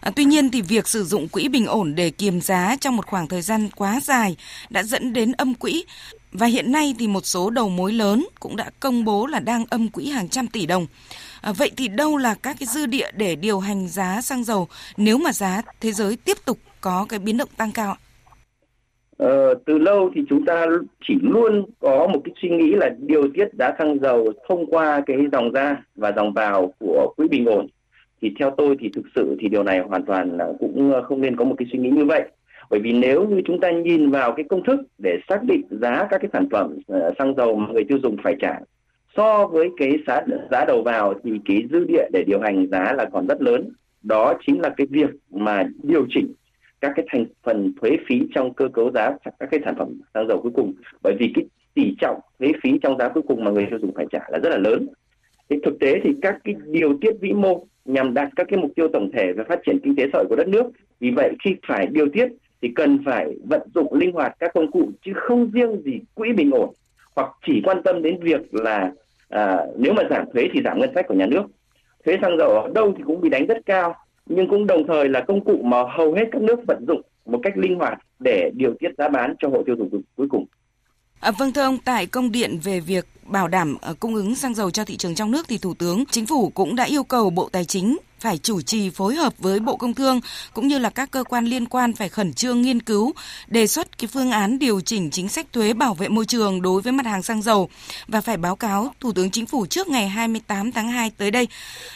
À, 0.00 0.10
tuy 0.16 0.24
nhiên 0.24 0.50
thì 0.50 0.62
việc 0.62 0.88
sử 0.88 1.04
dụng 1.04 1.28
quỹ 1.28 1.48
bình 1.48 1.66
ổn 1.66 1.94
để 1.94 2.10
kiềm 2.10 2.40
giá 2.40 2.76
trong 2.80 2.96
một 2.96 3.06
khoảng 3.06 3.28
thời 3.28 3.42
gian 3.42 3.68
quá 3.76 4.00
dài 4.02 4.36
đã 4.70 4.82
dẫn 4.82 5.12
đến 5.12 5.32
âm 5.32 5.54
quỹ 5.54 5.84
và 6.32 6.46
hiện 6.46 6.72
nay 6.72 6.94
thì 6.98 7.06
một 7.06 7.26
số 7.26 7.50
đầu 7.50 7.68
mối 7.68 7.92
lớn 7.92 8.26
cũng 8.40 8.56
đã 8.56 8.70
công 8.80 9.04
bố 9.04 9.26
là 9.26 9.40
đang 9.40 9.64
âm 9.70 9.88
quỹ 9.88 10.08
hàng 10.08 10.28
trăm 10.28 10.46
tỷ 10.46 10.66
đồng. 10.66 10.86
À, 11.40 11.52
vậy 11.52 11.70
thì 11.76 11.88
đâu 11.88 12.16
là 12.16 12.34
các 12.34 12.56
cái 12.60 12.66
dư 12.66 12.86
địa 12.86 13.10
để 13.14 13.36
điều 13.36 13.60
hành 13.60 13.88
giá 13.88 14.20
xăng 14.22 14.44
dầu 14.44 14.68
nếu 14.96 15.18
mà 15.18 15.32
giá 15.32 15.62
thế 15.80 15.92
giới 15.92 16.16
tiếp 16.16 16.38
tục 16.44 16.58
có 16.80 17.06
cái 17.08 17.18
biến 17.18 17.36
động 17.36 17.48
tăng 17.56 17.72
cao? 17.72 17.96
Ờ, 19.16 19.54
từ 19.64 19.78
lâu 19.78 20.10
thì 20.14 20.22
chúng 20.28 20.44
ta 20.44 20.66
chỉ 21.08 21.14
luôn 21.22 21.64
có 21.78 22.06
một 22.06 22.20
cái 22.24 22.34
suy 22.42 22.48
nghĩ 22.48 22.74
là 22.74 22.90
điều 22.98 23.28
tiết 23.34 23.48
giá 23.58 23.72
xăng 23.78 23.98
dầu 23.98 24.32
thông 24.48 24.66
qua 24.66 25.02
cái 25.06 25.16
dòng 25.32 25.52
ra 25.52 25.76
và 25.94 26.12
dòng 26.16 26.32
vào 26.32 26.72
của 26.78 27.14
quỹ 27.16 27.28
bình 27.28 27.46
ổn. 27.46 27.66
Thì 28.22 28.34
theo 28.38 28.50
tôi 28.56 28.76
thì 28.80 28.90
thực 28.94 29.04
sự 29.14 29.36
thì 29.40 29.48
điều 29.48 29.62
này 29.62 29.78
hoàn 29.78 30.04
toàn 30.04 30.38
cũng 30.58 30.92
ờ, 30.92 31.02
không 31.02 31.20
nên 31.20 31.36
có 31.36 31.44
một 31.44 31.54
cái 31.58 31.68
suy 31.72 31.78
nghĩ 31.78 31.90
như 31.90 32.04
vậy. 32.04 32.22
Bởi 32.70 32.80
vì 32.80 32.92
nếu 32.92 33.28
như 33.28 33.42
chúng 33.44 33.60
ta 33.60 33.70
nhìn 33.70 34.10
vào 34.10 34.32
cái 34.32 34.44
công 34.48 34.64
thức 34.64 34.80
để 34.98 35.18
xác 35.28 35.42
định 35.42 35.62
giá 35.70 36.06
các 36.10 36.20
cái 36.20 36.30
sản 36.32 36.48
phẩm 36.50 36.78
ờ, 36.86 37.12
xăng 37.18 37.34
dầu 37.36 37.56
mà 37.56 37.72
người 37.72 37.84
tiêu 37.84 37.98
dùng 38.02 38.16
phải 38.22 38.36
trả 38.40 38.58
so 39.16 39.46
với 39.46 39.70
cái 39.76 39.98
giá 40.06 40.20
giá 40.50 40.64
đầu 40.64 40.82
vào 40.82 41.14
thì 41.24 41.30
cái 41.44 41.62
dư 41.70 41.84
địa 41.84 42.08
để 42.12 42.24
điều 42.26 42.40
hành 42.40 42.66
giá 42.70 42.92
là 42.92 43.04
còn 43.12 43.26
rất 43.26 43.42
lớn. 43.42 43.68
Đó 44.02 44.34
chính 44.46 44.60
là 44.60 44.68
cái 44.76 44.86
việc 44.90 45.10
mà 45.30 45.68
điều 45.82 46.06
chỉnh 46.10 46.32
các 46.80 46.92
cái 46.96 47.06
thành 47.08 47.26
phần 47.42 47.72
thuế 47.80 47.90
phí 48.08 48.20
trong 48.34 48.54
cơ 48.54 48.68
cấu 48.68 48.90
giá 48.94 49.10
các 49.24 49.48
cái 49.50 49.60
sản 49.64 49.74
phẩm 49.78 50.00
xăng 50.14 50.28
dầu 50.28 50.40
cuối 50.42 50.52
cùng. 50.54 50.72
Bởi 51.02 51.14
vì 51.18 51.32
cái 51.34 51.44
tỷ 51.74 51.94
trọng 52.00 52.20
thuế 52.38 52.52
phí 52.62 52.70
trong 52.82 52.98
giá 52.98 53.08
cuối 53.08 53.22
cùng 53.28 53.44
mà 53.44 53.50
người 53.50 53.66
tiêu 53.70 53.78
dùng 53.82 53.92
phải 53.94 54.06
trả 54.10 54.20
là 54.28 54.38
rất 54.38 54.50
là 54.50 54.56
lớn. 54.56 54.86
Thì 55.48 55.56
thực 55.64 55.78
tế 55.80 56.00
thì 56.04 56.10
các 56.22 56.36
cái 56.44 56.54
điều 56.66 56.98
tiết 57.00 57.10
vĩ 57.20 57.32
mô 57.32 57.66
nhằm 57.84 58.14
đạt 58.14 58.28
các 58.36 58.46
cái 58.50 58.60
mục 58.60 58.70
tiêu 58.76 58.88
tổng 58.92 59.10
thể 59.12 59.32
về 59.32 59.44
phát 59.48 59.60
triển 59.66 59.78
kinh 59.82 59.96
tế 59.96 60.04
xã 60.12 60.18
hội 60.18 60.26
của 60.28 60.36
đất 60.36 60.48
nước. 60.48 60.66
Vì 61.00 61.10
vậy 61.10 61.32
khi 61.44 61.56
phải 61.68 61.86
điều 61.86 62.08
tiết 62.08 62.28
thì 62.62 62.68
cần 62.74 62.98
phải 63.04 63.36
vận 63.44 63.62
dụng 63.74 63.94
linh 63.94 64.12
hoạt 64.12 64.36
các 64.38 64.50
công 64.54 64.70
cụ 64.70 64.90
chứ 65.04 65.12
không 65.14 65.50
riêng 65.50 65.82
gì 65.84 66.00
quỹ 66.14 66.32
bình 66.32 66.50
ổn 66.50 66.74
hoặc 67.16 67.30
chỉ 67.46 67.60
quan 67.64 67.82
tâm 67.82 68.02
đến 68.02 68.20
việc 68.20 68.54
là 68.54 68.92
à, 69.28 69.58
nếu 69.76 69.92
mà 69.92 70.02
giảm 70.10 70.24
thuế 70.32 70.48
thì 70.52 70.60
giảm 70.64 70.80
ngân 70.80 70.90
sách 70.94 71.06
của 71.08 71.14
nhà 71.14 71.26
nước. 71.26 71.42
Thuế 72.04 72.18
xăng 72.22 72.38
dầu 72.38 72.50
ở 72.50 72.70
đâu 72.74 72.94
thì 72.96 73.02
cũng 73.06 73.20
bị 73.20 73.28
đánh 73.28 73.46
rất 73.46 73.58
cao 73.66 73.94
nhưng 74.26 74.48
cũng 74.48 74.66
đồng 74.66 74.86
thời 74.86 75.08
là 75.08 75.24
công 75.28 75.44
cụ 75.44 75.62
mà 75.64 75.76
hầu 75.96 76.12
hết 76.12 76.24
các 76.32 76.42
nước 76.42 76.60
vận 76.66 76.84
dụng 76.88 77.02
một 77.26 77.40
cách 77.42 77.56
linh 77.56 77.78
hoạt 77.78 77.98
để 78.18 78.50
điều 78.54 78.74
tiết 78.80 78.88
giá 78.98 79.08
bán 79.08 79.34
cho 79.38 79.48
hộ 79.48 79.62
tiêu 79.66 79.76
dùng 79.78 80.02
cuối 80.16 80.26
cùng. 80.30 80.46
À, 81.20 81.30
vâng 81.38 81.52
thưa 81.52 81.62
ông, 81.62 81.78
tại 81.84 82.06
công 82.06 82.32
điện 82.32 82.58
về 82.64 82.80
việc 82.80 83.04
bảo 83.28 83.48
đảm 83.48 83.76
ờ, 83.80 83.94
cung 84.00 84.14
ứng 84.14 84.34
xăng 84.34 84.54
dầu 84.54 84.70
cho 84.70 84.84
thị 84.84 84.96
trường 84.96 85.14
trong 85.14 85.30
nước 85.30 85.48
thì 85.48 85.58
Thủ 85.58 85.74
tướng 85.74 86.04
Chính 86.10 86.26
phủ 86.26 86.50
cũng 86.54 86.76
đã 86.76 86.84
yêu 86.84 87.04
cầu 87.04 87.30
Bộ 87.30 87.48
Tài 87.52 87.64
chính 87.64 87.96
phải 88.20 88.38
chủ 88.38 88.60
trì 88.60 88.90
phối 88.90 89.14
hợp 89.14 89.32
với 89.38 89.60
Bộ 89.60 89.76
Công 89.76 89.94
Thương 89.94 90.20
cũng 90.54 90.68
như 90.68 90.78
là 90.78 90.90
các 90.90 91.10
cơ 91.10 91.24
quan 91.24 91.44
liên 91.44 91.66
quan 91.66 91.92
phải 91.92 92.08
khẩn 92.08 92.32
trương 92.32 92.62
nghiên 92.62 92.82
cứu, 92.82 93.12
đề 93.48 93.66
xuất 93.66 93.98
cái 93.98 94.08
phương 94.08 94.30
án 94.30 94.58
điều 94.58 94.80
chỉnh 94.80 95.10
chính 95.10 95.28
sách 95.28 95.46
thuế 95.52 95.72
bảo 95.72 95.94
vệ 95.94 96.08
môi 96.08 96.26
trường 96.26 96.62
đối 96.62 96.82
với 96.82 96.92
mặt 96.92 97.06
hàng 97.06 97.22
xăng 97.22 97.42
dầu 97.42 97.68
và 98.08 98.20
phải 98.20 98.36
báo 98.36 98.56
cáo 98.56 98.94
Thủ 99.00 99.12
tướng 99.12 99.30
Chính 99.30 99.46
phủ 99.46 99.66
trước 99.66 99.88
ngày 99.88 100.08
28 100.08 100.72
tháng 100.72 100.88
2 100.88 101.10
tới 101.10 101.30
đây. 101.30 101.48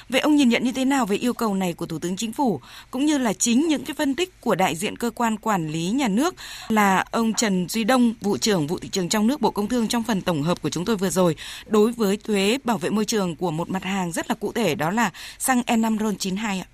Vậy 0.09 0.21
ông 0.21 0.37
nhìn 0.37 0.49
nhận 0.49 0.65
như 0.65 0.73
thế 0.73 0.85
nào 0.85 1.07
về 1.07 1.17
yêu 1.17 1.35
cầu 1.35 1.55
này 1.55 1.73
của 1.73 1.87
Thủ 1.87 1.99
tướng 1.99 2.17
Chính 2.17 2.33
phủ 2.33 2.61
cũng 2.91 3.07
như 3.07 3.19
là 3.19 3.33
chính 3.33 3.69
những 3.69 3.85
cái 3.85 3.95
phân 3.95 4.15
tích 4.15 4.41
của 4.41 4.55
đại 4.55 4.77
diện 4.77 4.97
cơ 4.97 5.11
quan 5.11 5.37
quản 5.37 5.69
lý 5.69 5.91
nhà 5.91 6.09
nước 6.09 6.35
là 6.69 7.05
ông 7.11 7.35
Trần 7.35 7.69
Duy 7.69 7.85
Đông, 7.85 8.15
vụ 8.21 8.37
trưởng 8.37 8.67
vụ 8.67 8.79
thị 8.79 8.89
trường 8.89 9.09
trong 9.09 9.27
nước 9.27 9.41
Bộ 9.41 9.51
Công 9.51 9.69
Thương 9.69 9.89
trong 9.89 10.03
phần 10.03 10.21
tổng 10.21 10.43
hợp 10.43 10.63
của 10.63 10.71
chúng 10.71 10.85
tôi 10.85 10.97
vừa 10.97 11.11
rồi 11.11 11.20
đối 11.67 11.93
với 11.93 12.19
thuế 12.25 12.59
bảo 12.65 12.79
vệ 12.79 12.91
môi 12.91 13.05
trường 13.05 13.37
của 13.37 13.51
một 13.51 13.71
mặt 13.71 13.83
hàng 13.85 14.13
rất 14.13 14.27
là 14.29 14.35
cụ 14.41 14.53
thể 14.53 14.75
đó 14.75 14.91
là 14.91 15.11
xăng 15.39 15.61
E5 15.61 15.99
RON92 15.99 16.61
ạ? 16.61 16.69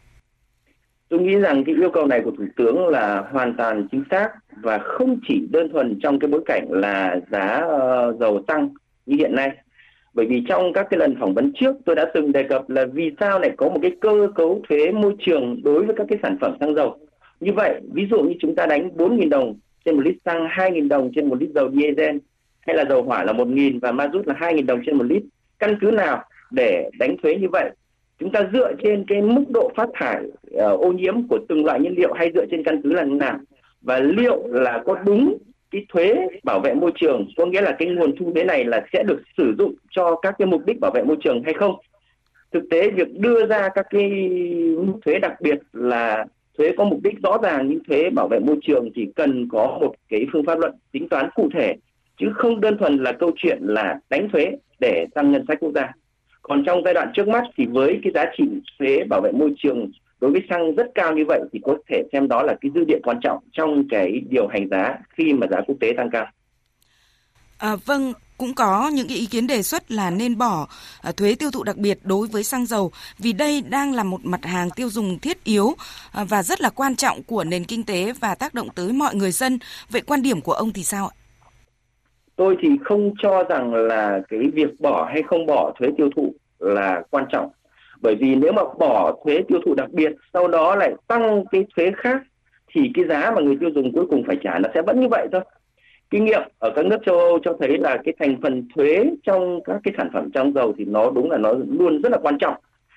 Tôi 1.09 1.21
nghĩ 1.21 1.37
rằng 1.37 1.65
cái 1.65 1.75
yêu 1.75 1.91
cầu 1.91 2.07
này 2.07 2.21
của 2.25 2.31
Thủ 2.31 2.45
tướng 2.57 2.89
là 2.89 3.25
hoàn 3.33 3.57
toàn 3.57 3.89
chính 3.91 4.05
xác 4.11 4.29
và 4.63 4.79
không 4.79 5.21
chỉ 5.29 5.47
đơn 5.51 5.69
thuần 5.73 5.99
trong 6.03 6.19
cái 6.19 6.29
bối 6.29 6.43
cảnh 6.47 6.67
là 6.71 7.21
giá 7.31 7.63
uh, 7.65 8.21
dầu 8.21 8.45
tăng 8.47 8.69
như 9.07 9.17
hiện 9.19 9.35
nay. 9.35 9.51
Bởi 10.15 10.27
vì 10.27 10.43
trong 10.49 10.73
các 10.73 10.87
cái 10.91 10.99
lần 10.99 11.17
phỏng 11.21 11.35
vấn 11.35 11.53
trước 11.61 11.77
tôi 11.85 11.97
đã 11.97 12.11
từng 12.15 12.33
đề 12.33 12.43
cập 12.43 12.71
là 12.71 12.85
vì 12.93 13.11
sao 13.21 13.39
lại 13.39 13.51
có 13.57 13.69
một 13.69 13.79
cái 13.83 13.91
cơ 14.01 14.29
cấu 14.35 14.63
thuế 14.69 14.93
môi 14.93 15.15
trường 15.19 15.61
đối 15.65 15.85
với 15.85 15.95
các 15.99 16.07
cái 16.09 16.19
sản 16.23 16.39
phẩm 16.41 16.57
xăng 16.61 16.75
dầu. 16.75 16.99
Như 17.41 17.53
vậy, 17.53 17.81
ví 17.93 18.07
dụ 18.11 18.23
như 18.23 18.35
chúng 18.41 18.55
ta 18.55 18.67
đánh 18.67 18.89
4.000 18.97 19.29
đồng 19.29 19.55
trên 19.85 19.97
một 19.97 20.03
lít 20.05 20.15
xăng, 20.25 20.47
2.000 20.47 20.89
đồng 20.89 21.11
trên 21.15 21.29
một 21.29 21.41
lít 21.41 21.51
dầu 21.55 21.71
diesel 21.71 22.17
hay 22.67 22.77
là 22.77 22.85
dầu 22.89 23.03
hỏa 23.03 23.25
là 23.25 23.33
1.000 23.33 23.79
và 23.83 23.93
ma 23.93 24.07
rút 24.07 24.27
là 24.27 24.35
2.000 24.35 24.67
đồng 24.67 24.83
trên 24.87 24.97
một 24.97 25.05
lít. 25.05 25.23
Căn 25.59 25.79
cứ 25.81 25.91
nào 25.91 26.25
để 26.51 26.91
đánh 26.99 27.17
thuế 27.23 27.35
như 27.35 27.49
vậy? 27.53 27.71
Chúng 28.19 28.33
ta 28.33 28.49
dựa 28.53 28.73
trên 28.83 29.05
cái 29.09 29.23
mức 29.23 29.45
độ 29.49 29.71
phát 29.77 29.89
thải 29.95 30.23
uh, 30.25 30.81
ô 30.81 30.93
nhiễm 30.93 31.29
của 31.29 31.39
từng 31.49 31.65
loại 31.65 31.81
nhiên 31.81 31.95
liệu 31.97 32.13
hay 32.13 32.31
dựa 32.35 32.47
trên 32.51 32.65
căn 32.65 32.83
cứ 32.83 32.93
là 32.93 33.05
như 33.05 33.15
nào? 33.15 33.39
Và 33.83 33.99
liệu 33.99 34.47
là 34.49 34.83
có 34.87 34.99
đúng 35.07 35.39
cái 35.71 35.87
thuế 35.89 36.15
bảo 36.45 36.61
vệ 36.61 36.75
môi 36.75 36.93
trường 36.95 37.27
có 37.37 37.47
nghĩa 37.47 37.61
là 37.61 37.77
cái 37.79 37.89
nguồn 37.89 38.17
thu 38.17 38.33
thuế 38.35 38.45
này 38.45 38.65
là 38.65 38.87
sẽ 38.93 39.03
được 39.03 39.23
sử 39.37 39.55
dụng 39.59 39.75
cho 39.91 40.17
các 40.23 40.35
cái 40.39 40.47
mục 40.47 40.63
đích 40.67 40.81
bảo 40.81 40.91
vệ 40.95 41.03
môi 41.03 41.17
trường 41.25 41.43
hay 41.45 41.55
không? 41.55 41.75
Thực 42.53 42.63
tế 42.71 42.91
việc 42.91 43.09
đưa 43.19 43.47
ra 43.47 43.69
các 43.69 43.87
cái 43.91 44.31
thuế 45.05 45.19
đặc 45.19 45.41
biệt 45.41 45.59
là 45.73 46.27
thuế 46.59 46.73
có 46.77 46.85
mục 46.85 47.01
đích 47.03 47.15
rõ 47.23 47.39
ràng 47.43 47.69
những 47.69 47.85
thuế 47.85 48.11
bảo 48.11 48.29
vệ 48.29 48.39
môi 48.39 48.57
trường 48.63 48.89
thì 48.95 49.09
cần 49.17 49.49
có 49.49 49.79
một 49.81 49.95
cái 50.09 50.27
phương 50.33 50.45
pháp 50.45 50.59
luận 50.59 50.75
tính 50.93 51.09
toán 51.09 51.31
cụ 51.35 51.49
thể 51.55 51.77
chứ 52.19 52.27
không 52.35 52.61
đơn 52.61 52.77
thuần 52.79 52.97
là 52.97 53.13
câu 53.13 53.31
chuyện 53.37 53.59
là 53.63 53.99
đánh 54.11 54.29
thuế 54.33 54.57
để 54.81 55.07
tăng 55.15 55.33
ngân 55.33 55.45
sách 55.49 55.59
quốc 55.61 55.73
gia. 55.75 55.93
Còn 56.43 56.65
trong 56.67 56.83
giai 56.85 56.95
đoạn 56.95 57.13
trước 57.15 57.29
mắt 57.29 57.43
thì 57.57 57.67
với 57.67 58.01
cái 58.03 58.13
giá 58.15 58.25
trị 58.39 58.45
thuế 58.79 59.05
bảo 59.05 59.21
vệ 59.21 59.33
môi 59.33 59.55
trường 59.59 59.91
đối 60.21 60.31
với 60.31 60.43
xăng 60.51 60.75
rất 60.75 60.87
cao 60.95 61.13
như 61.15 61.25
vậy 61.29 61.41
thì 61.53 61.61
có 61.65 61.77
thể 61.89 62.03
xem 62.13 62.29
đó 62.29 62.43
là 62.43 62.57
cái 62.61 62.71
dư 62.75 62.85
địa 62.85 62.99
quan 63.03 63.21
trọng 63.23 63.39
trong 63.53 63.89
cái 63.91 64.21
điều 64.31 64.47
hành 64.47 64.69
giá 64.71 64.99
khi 65.17 65.33
mà 65.33 65.47
giá 65.51 65.61
quốc 65.67 65.77
tế 65.81 65.93
tăng 65.97 66.11
cao. 66.11 66.27
À, 67.59 67.77
vâng, 67.85 68.13
cũng 68.39 68.55
có 68.55 68.89
những 68.89 69.09
ý 69.09 69.27
kiến 69.27 69.47
đề 69.47 69.63
xuất 69.63 69.91
là 69.91 70.11
nên 70.11 70.39
bỏ 70.39 70.69
à, 71.03 71.13
thuế 71.13 71.35
tiêu 71.35 71.51
thụ 71.51 71.63
đặc 71.63 71.77
biệt 71.77 71.99
đối 72.03 72.27
với 72.27 72.45
xăng 72.45 72.67
dầu 72.67 72.93
vì 73.19 73.33
đây 73.33 73.63
đang 73.69 73.95
là 73.95 74.05
một 74.05 74.25
mặt 74.25 74.45
hàng 74.45 74.71
tiêu 74.71 74.91
dùng 74.91 75.19
thiết 75.19 75.45
yếu 75.45 75.75
à, 76.13 76.25
và 76.25 76.43
rất 76.43 76.61
là 76.61 76.71
quan 76.71 76.97
trọng 76.97 77.23
của 77.23 77.45
nền 77.45 77.65
kinh 77.65 77.85
tế 77.85 78.13
và 78.21 78.35
tác 78.35 78.55
động 78.55 78.69
tới 78.75 78.93
mọi 78.93 79.15
người 79.15 79.33
dân. 79.33 79.59
Vậy 79.91 80.03
quan 80.07 80.23
điểm 80.23 80.41
của 80.41 80.53
ông 80.53 80.73
thì 80.73 80.83
sao 80.83 81.09
ạ? 81.09 81.26
Tôi 82.37 82.57
thì 82.61 82.69
không 82.85 83.13
cho 83.19 83.45
rằng 83.49 83.75
là 83.75 84.21
cái 84.29 84.41
việc 84.55 84.81
bỏ 84.81 85.05
hay 85.13 85.23
không 85.23 85.47
bỏ 85.47 85.73
thuế 85.79 85.89
tiêu 85.97 86.11
thụ 86.17 86.35
là 86.59 87.03
quan 87.11 87.25
trọng. 87.29 87.51
Bởi 88.01 88.15
vì 88.15 88.35
nếu 88.35 88.53
mà 88.53 88.63
bỏ 88.79 89.17
thuế 89.25 89.43
tiêu 89.49 89.61
thụ 89.67 89.75
đặc 89.75 89.91
biệt, 89.93 90.13
sau 90.33 90.49
đó 90.49 90.77
lại 90.77 90.95
tăng 91.09 91.45
cái 91.51 91.65
thuế 91.77 91.93
khác 91.97 92.23
thì 92.73 92.91
cái 92.95 93.05
giá 93.09 93.31
mà 93.31 93.41
người 93.43 93.57
tiêu 93.61 93.71
dùng 93.75 93.93
cuối 93.93 94.07
cùng 94.11 94.25
phải 94.27 94.37
trả 94.43 94.59
nó 94.59 94.69
sẽ 94.75 94.83
vẫn 94.83 95.01
như 95.01 95.09
vậy 95.11 95.29
thôi. 95.33 95.41
Kinh 96.11 96.25
nghiệm 96.25 96.43
ở 96.59 96.71
các 96.77 96.87
nước 96.87 96.99
châu 97.07 97.19
Âu 97.19 97.39
cho 97.39 97.57
thấy 97.61 97.79
là 97.79 97.99
cái 98.05 98.15
thành 98.19 98.37
phần 98.43 98.69
thuế 98.75 99.05
trong 99.23 99.61
các 99.65 99.81
cái 99.85 99.95
sản 99.97 100.11
phẩm 100.13 100.29
xăng 100.35 100.53
dầu 100.53 100.75
thì 100.79 100.85
nó 100.85 101.11
đúng 101.11 101.31
là 101.31 101.39
nó 101.39 101.53
luôn 101.69 102.03
rất 102.03 102.13
là 102.13 102.19
quan 102.23 102.39
trọng. 102.39 102.55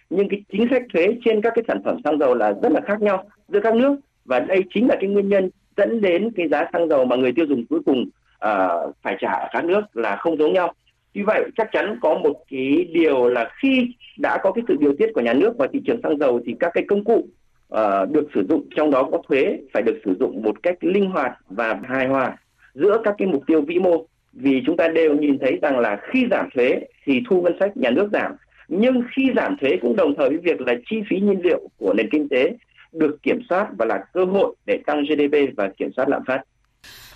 Nhưng 0.10 0.30
cái 0.30 0.44
chính 0.52 0.68
sách 0.72 0.84
thuế 0.94 1.08
trên 1.26 1.42
các 1.42 1.54
cái 1.56 1.64
sản 1.68 1.82
phẩm 1.86 1.98
xăng 2.04 2.20
dầu 2.20 2.36
là 2.36 2.54
rất 2.64 2.72
là 2.72 2.82
khác 2.82 3.02
nhau 3.02 3.24
giữa 3.48 3.60
các 3.60 3.76
nước. 3.76 3.96
Và 4.26 4.40
đây 4.40 4.64
chính 4.74 4.88
là 4.88 4.96
cái 5.00 5.10
nguyên 5.10 5.30
nhân 5.30 5.50
dẫn 5.78 6.02
đến 6.02 6.32
cái 6.36 6.48
giá 6.48 6.66
xăng 6.74 6.90
dầu 6.90 7.06
mà 7.06 7.16
người 7.16 7.32
tiêu 7.32 7.46
dùng 7.46 7.66
cuối 7.70 7.80
cùng 7.86 8.06
uh, 8.46 8.96
phải 9.02 9.18
trả 9.20 9.32
ở 9.32 9.48
các 9.52 9.66
nước 9.66 9.82
là 9.94 10.16
không 10.16 10.38
giống 10.38 10.54
nhau 10.54 10.74
vì 11.14 11.22
vậy 11.22 11.44
chắc 11.58 11.70
chắn 11.72 12.00
có 12.02 12.14
một 12.14 12.44
cái 12.50 12.88
điều 12.94 13.30
là 13.30 13.50
khi 13.62 13.88
đã 14.18 14.38
có 14.44 14.52
cái 14.52 14.64
sự 14.68 14.76
điều 14.80 14.94
tiết 15.00 15.12
của 15.14 15.22
nhà 15.22 15.34
nước 15.34 15.54
và 15.58 15.68
thị 15.74 15.82
trường 15.86 16.02
xăng 16.04 16.18
dầu 16.18 16.42
thì 16.46 16.56
các 16.60 16.72
cái 16.74 16.84
công 16.88 17.04
cụ 17.04 17.28
uh, 17.74 18.10
được 18.12 18.28
sử 18.36 18.46
dụng 18.50 18.68
trong 18.76 18.92
đó 18.92 19.10
có 19.12 19.22
thuế 19.28 19.60
phải 19.74 19.84
được 19.84 20.02
sử 20.06 20.16
dụng 20.20 20.42
một 20.44 20.64
cách 20.64 20.78
linh 20.82 21.10
hoạt 21.10 21.32
và 21.50 21.80
hài 21.84 22.08
hòa 22.08 22.38
giữa 22.74 23.02
các 23.04 23.16
cái 23.18 23.28
mục 23.28 23.44
tiêu 23.48 23.62
vĩ 23.62 23.80
mô 23.80 24.06
vì 24.34 24.62
chúng 24.66 24.78
ta 24.78 24.88
đều 24.88 25.16
nhìn 25.16 25.40
thấy 25.40 25.60
rằng 25.62 25.80
là 25.80 26.00
khi 26.12 26.28
giảm 26.32 26.50
thuế 26.54 26.80
thì 27.06 27.22
thu 27.30 27.42
ngân 27.42 27.56
sách 27.60 27.78
nhà 27.78 27.90
nước 27.90 28.10
giảm 28.14 28.32
nhưng 28.68 29.04
khi 29.16 29.32
giảm 29.36 29.58
thuế 29.58 29.78
cũng 29.82 29.96
đồng 29.96 30.16
thời 30.16 30.30
với 30.30 30.38
việc 30.38 30.62
là 30.62 30.74
chi 30.90 31.02
phí 31.10 31.20
nhiên 31.20 31.42
liệu 31.44 31.70
của 31.78 31.94
nền 31.94 32.10
kinh 32.12 32.30
tế 32.30 32.54
được 32.92 33.24
kiểm 33.24 33.40
soát 33.50 33.68
và 33.78 33.86
là 33.86 34.04
cơ 34.14 34.26
hội 34.26 34.56
để 34.66 34.80
tăng 34.86 35.04
GDP 35.04 35.56
và 35.58 35.70
kiểm 35.78 35.92
soát 35.96 36.10
lạm 36.10 36.22
phát. 36.28 36.42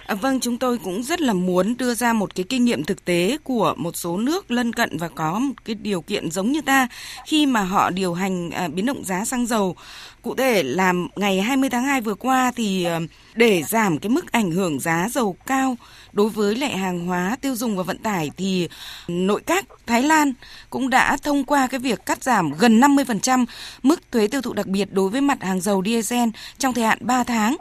À, 0.06 0.16
vâng, 0.16 0.40
chúng 0.40 0.58
tôi 0.58 0.78
cũng 0.78 1.04
rất 1.04 1.22
là 1.22 1.34
muốn 1.34 1.78
đưa 1.78 1.94
ra 1.94 2.14
một 2.14 2.36
cái 2.36 2.44
kinh 2.50 2.66
nghiệm 2.66 2.84
thực 2.84 3.06
tế 3.06 3.38
của 3.44 3.74
một 3.78 3.96
số 3.96 4.18
nước 4.18 4.52
lân 4.52 4.74
cận 4.74 4.98
và 4.98 5.08
có 5.08 5.40
một 5.40 5.54
cái 5.66 5.76
điều 5.76 6.02
kiện 6.02 6.32
giống 6.32 6.52
như 6.52 6.62
ta 6.62 6.88
khi 7.26 7.46
mà 7.46 7.62
họ 7.62 7.90
điều 7.90 8.14
hành 8.14 8.52
à, 8.52 8.68
biến 8.68 8.86
động 8.86 9.04
giá 9.06 9.26
xăng 9.26 9.48
dầu. 9.48 9.76
Cụ 10.22 10.36
thể 10.36 10.64
là 10.64 10.94
ngày 11.16 11.42
20 11.42 11.70
tháng 11.70 11.84
2 11.84 12.02
vừa 12.02 12.16
qua 12.16 12.52
thì 12.56 12.84
à, 12.84 13.00
để 13.36 13.64
giảm 13.64 13.98
cái 14.00 14.10
mức 14.10 14.32
ảnh 14.32 14.52
hưởng 14.52 14.80
giá 14.80 15.08
dầu 15.12 15.36
cao 15.46 15.78
đối 16.14 16.30
với 16.30 16.56
lại 16.56 16.78
hàng 16.78 17.06
hóa 17.06 17.38
tiêu 17.42 17.56
dùng 17.56 17.78
và 17.78 17.84
vận 17.84 17.98
tải 17.98 18.32
thì 18.38 18.70
nội 19.08 19.42
các 19.46 19.66
Thái 19.88 20.04
Lan 20.04 20.34
cũng 20.70 20.90
đã 20.90 21.18
thông 21.18 21.44
qua 21.44 21.68
cái 21.68 21.80
việc 21.80 22.06
cắt 22.06 22.24
giảm 22.24 22.52
gần 22.52 22.80
50% 22.80 23.46
mức 23.84 24.12
thuế 24.12 24.28
tiêu 24.28 24.42
thụ 24.42 24.54
đặc 24.54 24.68
biệt 24.68 24.88
đối 24.92 25.10
với 25.10 25.22
mặt 25.22 25.44
hàng 25.44 25.62
dầu 25.62 25.84
diesel 25.86 26.30
trong 26.58 26.74
thời 26.74 26.84
hạn 26.84 26.98
3 27.02 27.24
tháng 27.24 27.58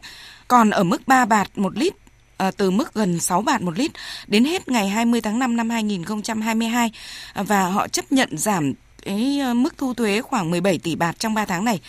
còn 0.49 0.71
ở 0.71 0.85
mức 0.85 1.09
3 1.09 1.25
bạt 1.25 1.49
một 1.59 1.79
lít 1.79 2.02
À, 2.37 2.51
từ 2.57 2.71
mức 2.71 2.95
gần 2.95 3.21
6 3.21 3.43
bạt 3.43 3.63
một 3.63 3.79
lít 3.79 3.91
đến 4.27 4.45
hết 4.45 4.69
ngày 4.69 4.89
20 4.89 5.21
tháng 5.21 5.39
5 5.39 5.57
năm 5.57 5.71
2022 5.71 6.93
à, 7.35 7.43
và 7.43 7.67
họ 7.67 7.89
chấp 7.89 8.13
nhận 8.13 8.29
giảm 8.33 8.73
cái 9.05 9.39
à, 9.41 9.55
mức 9.55 9.79
thu 9.79 9.95
thuế 9.95 10.21
khoảng 10.21 10.51
17 10.51 10.79
tỷ 10.83 10.97
bạt 10.97 11.19
trong 11.19 11.35
3 11.35 11.45
tháng 11.45 11.65
này. 11.65 11.81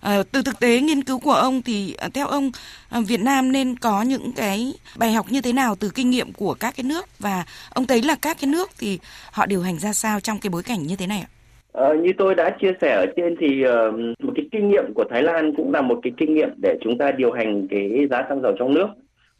À, 0.00 0.22
từ 0.32 0.42
thực 0.42 0.60
tế 0.60 0.80
nghiên 0.80 1.02
cứu 1.02 1.18
của 1.18 1.32
ông 1.32 1.62
thì 1.62 1.94
à, 1.98 2.08
theo 2.14 2.26
ông 2.26 2.50
Việt 3.06 3.20
Nam 3.20 3.52
nên 3.52 3.76
có 3.76 4.02
những 4.02 4.32
cái 4.36 4.72
bài 4.98 5.12
học 5.12 5.26
như 5.30 5.40
thế 5.40 5.52
nào 5.52 5.76
từ 5.80 5.90
kinh 5.94 6.10
nghiệm 6.10 6.32
của 6.32 6.54
các 6.54 6.74
cái 6.76 6.84
nước 6.84 7.06
và 7.18 7.44
ông 7.74 7.86
thấy 7.86 8.02
là 8.02 8.16
các 8.22 8.36
cái 8.40 8.50
nước 8.50 8.70
thì 8.78 8.98
họ 9.32 9.46
điều 9.46 9.62
hành 9.62 9.78
ra 9.78 9.92
sao 9.92 10.20
trong 10.20 10.38
cái 10.38 10.50
bối 10.50 10.62
cảnh 10.62 10.82
như 10.82 10.96
thế 10.96 11.06
này 11.06 11.18
ạ? 11.20 11.30
À, 11.72 11.88
như 12.02 12.10
tôi 12.18 12.34
đã 12.34 12.50
chia 12.60 12.72
sẻ 12.80 12.94
ở 12.94 13.06
trên 13.16 13.36
thì 13.40 13.64
uh, 13.64 13.94
một 14.24 14.32
cái 14.36 14.46
kinh 14.52 14.70
nghiệm 14.70 14.94
của 14.94 15.04
Thái 15.10 15.22
Lan 15.22 15.54
cũng 15.56 15.72
là 15.72 15.80
một 15.82 16.00
cái 16.02 16.12
kinh 16.16 16.34
nghiệm 16.34 16.48
để 16.62 16.78
chúng 16.84 16.98
ta 16.98 17.10
điều 17.10 17.32
hành 17.32 17.68
cái 17.70 17.90
giá 18.10 18.22
xăng 18.28 18.42
dầu 18.42 18.52
trong 18.58 18.74
nước 18.74 18.86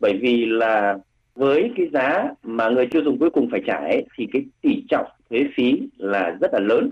bởi 0.01 0.19
vì 0.23 0.47
là 0.47 0.99
với 1.35 1.73
cái 1.77 1.87
giá 1.93 2.29
mà 2.43 2.69
người 2.69 2.87
tiêu 2.87 3.03
dùng 3.05 3.19
cuối 3.19 3.31
cùng 3.31 3.49
phải 3.51 3.63
trả 3.67 3.77
ấy, 3.77 4.05
thì 4.17 4.29
cái 4.33 4.43
tỷ 4.63 4.85
trọng 4.89 5.07
thuế 5.31 5.47
phí 5.57 5.89
là 5.97 6.37
rất 6.41 6.53
là 6.53 6.61
lớn. 6.61 6.91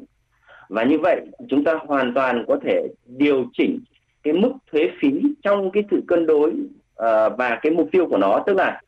Và 0.68 0.84
như 0.84 0.98
vậy 0.98 1.20
chúng 1.48 1.64
ta 1.64 1.74
hoàn 1.74 2.14
toàn 2.14 2.44
có 2.48 2.58
thể 2.64 2.88
điều 3.06 3.44
chỉnh 3.52 3.80
cái 4.22 4.32
mức 4.32 4.52
thuế 4.72 4.90
phí 5.00 5.10
trong 5.42 5.70
cái 5.70 5.82
sự 5.90 6.02
cân 6.08 6.26
đối 6.26 6.50
uh, 6.50 7.38
và 7.38 7.58
cái 7.62 7.72
mục 7.72 7.88
tiêu 7.92 8.06
của 8.06 8.18
nó. 8.18 8.42
Tức 8.46 8.56
là 8.56 8.82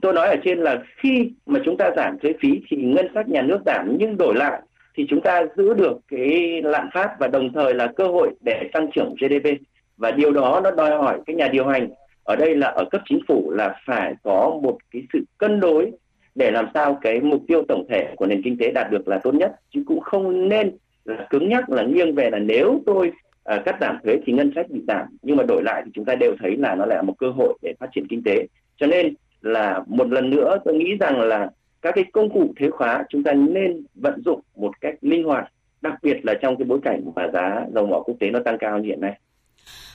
tôi 0.00 0.12
nói 0.12 0.28
ở 0.28 0.36
trên 0.44 0.58
là 0.58 0.82
khi 0.96 1.32
mà 1.46 1.60
chúng 1.64 1.76
ta 1.76 1.90
giảm 1.96 2.18
thuế 2.18 2.32
phí 2.40 2.60
thì 2.68 2.76
ngân 2.76 3.06
sách 3.14 3.28
nhà 3.28 3.42
nước 3.42 3.58
giảm 3.66 3.96
nhưng 3.98 4.16
đổi 4.16 4.34
lại 4.34 4.62
thì 4.96 5.06
chúng 5.08 5.20
ta 5.20 5.42
giữ 5.56 5.74
được 5.74 5.98
cái 6.08 6.62
lạm 6.62 6.88
phát 6.94 7.10
và 7.18 7.26
đồng 7.26 7.52
thời 7.52 7.74
là 7.74 7.86
cơ 7.96 8.06
hội 8.06 8.30
để 8.40 8.70
tăng 8.72 8.90
trưởng 8.94 9.14
GDP 9.20 9.48
và 9.96 10.10
điều 10.10 10.30
đó 10.32 10.60
nó 10.64 10.70
đòi 10.70 10.90
hỏi 10.90 11.20
cái 11.26 11.36
nhà 11.36 11.48
điều 11.48 11.66
hành 11.66 11.88
ở 12.24 12.36
đây 12.36 12.56
là 12.56 12.66
ở 12.66 12.84
cấp 12.90 13.02
chính 13.08 13.20
phủ 13.28 13.50
là 13.50 13.80
phải 13.86 14.14
có 14.22 14.60
một 14.62 14.78
cái 14.90 15.02
sự 15.12 15.24
cân 15.38 15.60
đối 15.60 15.92
để 16.34 16.50
làm 16.50 16.68
sao 16.74 16.98
cái 17.02 17.20
mục 17.20 17.42
tiêu 17.48 17.62
tổng 17.68 17.86
thể 17.88 18.14
của 18.16 18.26
nền 18.26 18.42
kinh 18.42 18.58
tế 18.58 18.70
đạt 18.70 18.90
được 18.90 19.08
là 19.08 19.18
tốt 19.18 19.34
nhất. 19.34 19.52
Chứ 19.70 19.82
cũng 19.86 20.00
không 20.00 20.48
nên 20.48 20.76
là 21.04 21.26
cứng 21.30 21.48
nhắc 21.48 21.70
là 21.70 21.82
nghiêng 21.82 22.14
về 22.14 22.30
là 22.30 22.38
nếu 22.38 22.82
tôi 22.86 23.12
à, 23.44 23.62
cắt 23.64 23.76
giảm 23.80 23.98
thuế 24.04 24.16
thì 24.26 24.32
ngân 24.32 24.52
sách 24.54 24.70
bị 24.70 24.82
giảm. 24.88 25.06
Nhưng 25.22 25.36
mà 25.36 25.42
đổi 25.42 25.62
lại 25.62 25.82
thì 25.84 25.90
chúng 25.94 26.04
ta 26.04 26.14
đều 26.14 26.36
thấy 26.40 26.56
là 26.56 26.74
nó 26.74 26.86
lại 26.86 26.96
là 26.96 27.02
một 27.02 27.14
cơ 27.18 27.30
hội 27.30 27.58
để 27.62 27.74
phát 27.80 27.88
triển 27.94 28.06
kinh 28.08 28.22
tế. 28.22 28.46
Cho 28.76 28.86
nên 28.86 29.14
là 29.42 29.82
một 29.86 30.12
lần 30.12 30.30
nữa 30.30 30.58
tôi 30.64 30.74
nghĩ 30.74 30.96
rằng 31.00 31.20
là 31.20 31.50
các 31.82 31.94
cái 31.94 32.04
công 32.12 32.30
cụ 32.30 32.52
thuế 32.56 32.70
khóa 32.70 33.04
chúng 33.08 33.22
ta 33.22 33.32
nên 33.32 33.84
vận 33.94 34.22
dụng 34.24 34.40
một 34.56 34.80
cách 34.80 34.94
linh 35.00 35.24
hoạt 35.24 35.52
đặc 35.80 35.94
biệt 36.02 36.24
là 36.24 36.34
trong 36.42 36.56
cái 36.56 36.64
bối 36.64 36.78
cảnh 36.82 37.02
mà 37.16 37.28
giá 37.32 37.66
dầu 37.74 37.86
mỏ 37.86 38.00
quốc 38.00 38.16
tế 38.20 38.30
nó 38.30 38.38
tăng 38.44 38.58
cao 38.58 38.78
như 38.78 38.88
hiện 38.88 39.00
nay. 39.00 39.20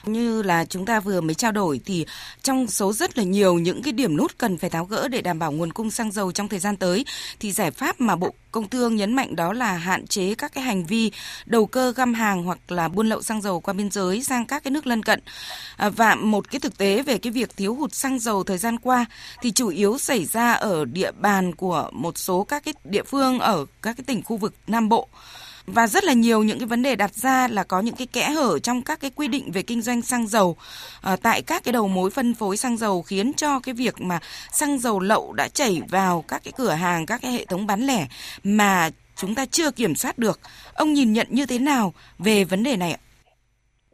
Như 0.04 0.42
là 0.42 0.64
chúng 0.64 0.86
ta 0.86 1.00
vừa 1.00 1.20
mới 1.20 1.34
trao 1.34 1.52
đổi 1.52 1.80
thì 1.84 2.06
trong 2.42 2.66
số 2.66 2.92
rất 2.92 3.18
là 3.18 3.24
nhiều 3.24 3.58
những 3.58 3.82
cái 3.82 3.92
điểm 3.92 4.16
nút 4.16 4.38
cần 4.38 4.58
phải 4.58 4.70
tháo 4.70 4.84
gỡ 4.84 5.08
để 5.08 5.20
đảm 5.20 5.38
bảo 5.38 5.52
nguồn 5.52 5.72
cung 5.72 5.90
xăng 5.90 6.12
dầu 6.12 6.32
trong 6.32 6.48
thời 6.48 6.58
gian 6.58 6.76
tới 6.76 7.04
thì 7.40 7.52
giải 7.52 7.70
pháp 7.70 8.00
mà 8.00 8.16
Bộ 8.16 8.34
Công 8.52 8.68
Thương 8.68 8.96
nhấn 8.96 9.14
mạnh 9.14 9.36
đó 9.36 9.52
là 9.52 9.72
hạn 9.72 10.06
chế 10.06 10.34
các 10.34 10.52
cái 10.52 10.64
hành 10.64 10.84
vi 10.84 11.10
đầu 11.46 11.66
cơ 11.66 11.92
găm 11.96 12.14
hàng 12.14 12.42
hoặc 12.42 12.58
là 12.72 12.88
buôn 12.88 13.08
lậu 13.08 13.22
xăng 13.22 13.42
dầu 13.42 13.60
qua 13.60 13.74
biên 13.74 13.90
giới 13.90 14.22
sang 14.22 14.46
các 14.46 14.64
cái 14.64 14.70
nước 14.70 14.86
lân 14.86 15.02
cận. 15.02 15.20
À, 15.76 15.88
và 15.88 16.14
một 16.14 16.50
cái 16.50 16.60
thực 16.60 16.78
tế 16.78 17.02
về 17.02 17.18
cái 17.18 17.32
việc 17.32 17.56
thiếu 17.56 17.74
hụt 17.74 17.94
xăng 17.94 18.18
dầu 18.18 18.44
thời 18.44 18.58
gian 18.58 18.78
qua 18.78 19.06
thì 19.42 19.50
chủ 19.50 19.68
yếu 19.68 19.98
xảy 19.98 20.24
ra 20.24 20.52
ở 20.52 20.84
địa 20.84 21.12
bàn 21.12 21.54
của 21.54 21.90
một 21.92 22.18
số 22.18 22.44
các 22.44 22.64
cái 22.64 22.74
địa 22.84 23.02
phương 23.02 23.38
ở 23.38 23.66
các 23.82 23.96
cái 23.96 24.04
tỉnh 24.06 24.22
khu 24.22 24.36
vực 24.36 24.54
Nam 24.66 24.88
Bộ 24.88 25.08
và 25.66 25.86
rất 25.86 26.04
là 26.04 26.12
nhiều 26.12 26.42
những 26.42 26.58
cái 26.58 26.66
vấn 26.66 26.82
đề 26.82 26.96
đặt 26.96 27.14
ra 27.14 27.48
là 27.48 27.64
có 27.64 27.80
những 27.80 27.94
cái 27.94 28.06
kẽ 28.06 28.30
hở 28.30 28.58
trong 28.58 28.82
các 28.82 29.00
cái 29.00 29.10
quy 29.16 29.28
định 29.28 29.52
về 29.52 29.62
kinh 29.62 29.82
doanh 29.82 30.02
xăng 30.02 30.26
dầu. 30.26 30.56
À, 31.02 31.16
tại 31.22 31.42
các 31.42 31.64
cái 31.64 31.72
đầu 31.72 31.88
mối 31.88 32.10
phân 32.10 32.34
phối 32.34 32.56
xăng 32.56 32.76
dầu 32.76 33.02
khiến 33.02 33.32
cho 33.32 33.60
cái 33.60 33.74
việc 33.74 34.00
mà 34.00 34.18
xăng 34.52 34.78
dầu 34.78 35.00
lậu 35.00 35.32
đã 35.32 35.48
chảy 35.48 35.82
vào 35.90 36.24
các 36.28 36.40
cái 36.44 36.52
cửa 36.56 36.70
hàng 36.70 37.06
các 37.06 37.20
cái 37.22 37.32
hệ 37.32 37.44
thống 37.44 37.66
bán 37.66 37.80
lẻ 37.80 38.06
mà 38.44 38.90
chúng 39.16 39.34
ta 39.34 39.46
chưa 39.46 39.70
kiểm 39.70 39.94
soát 39.94 40.18
được. 40.18 40.38
Ông 40.74 40.92
nhìn 40.92 41.12
nhận 41.12 41.26
như 41.30 41.46
thế 41.46 41.58
nào 41.58 41.92
về 42.18 42.44
vấn 42.44 42.62
đề 42.62 42.76
này 42.76 42.92
ạ? 42.92 43.00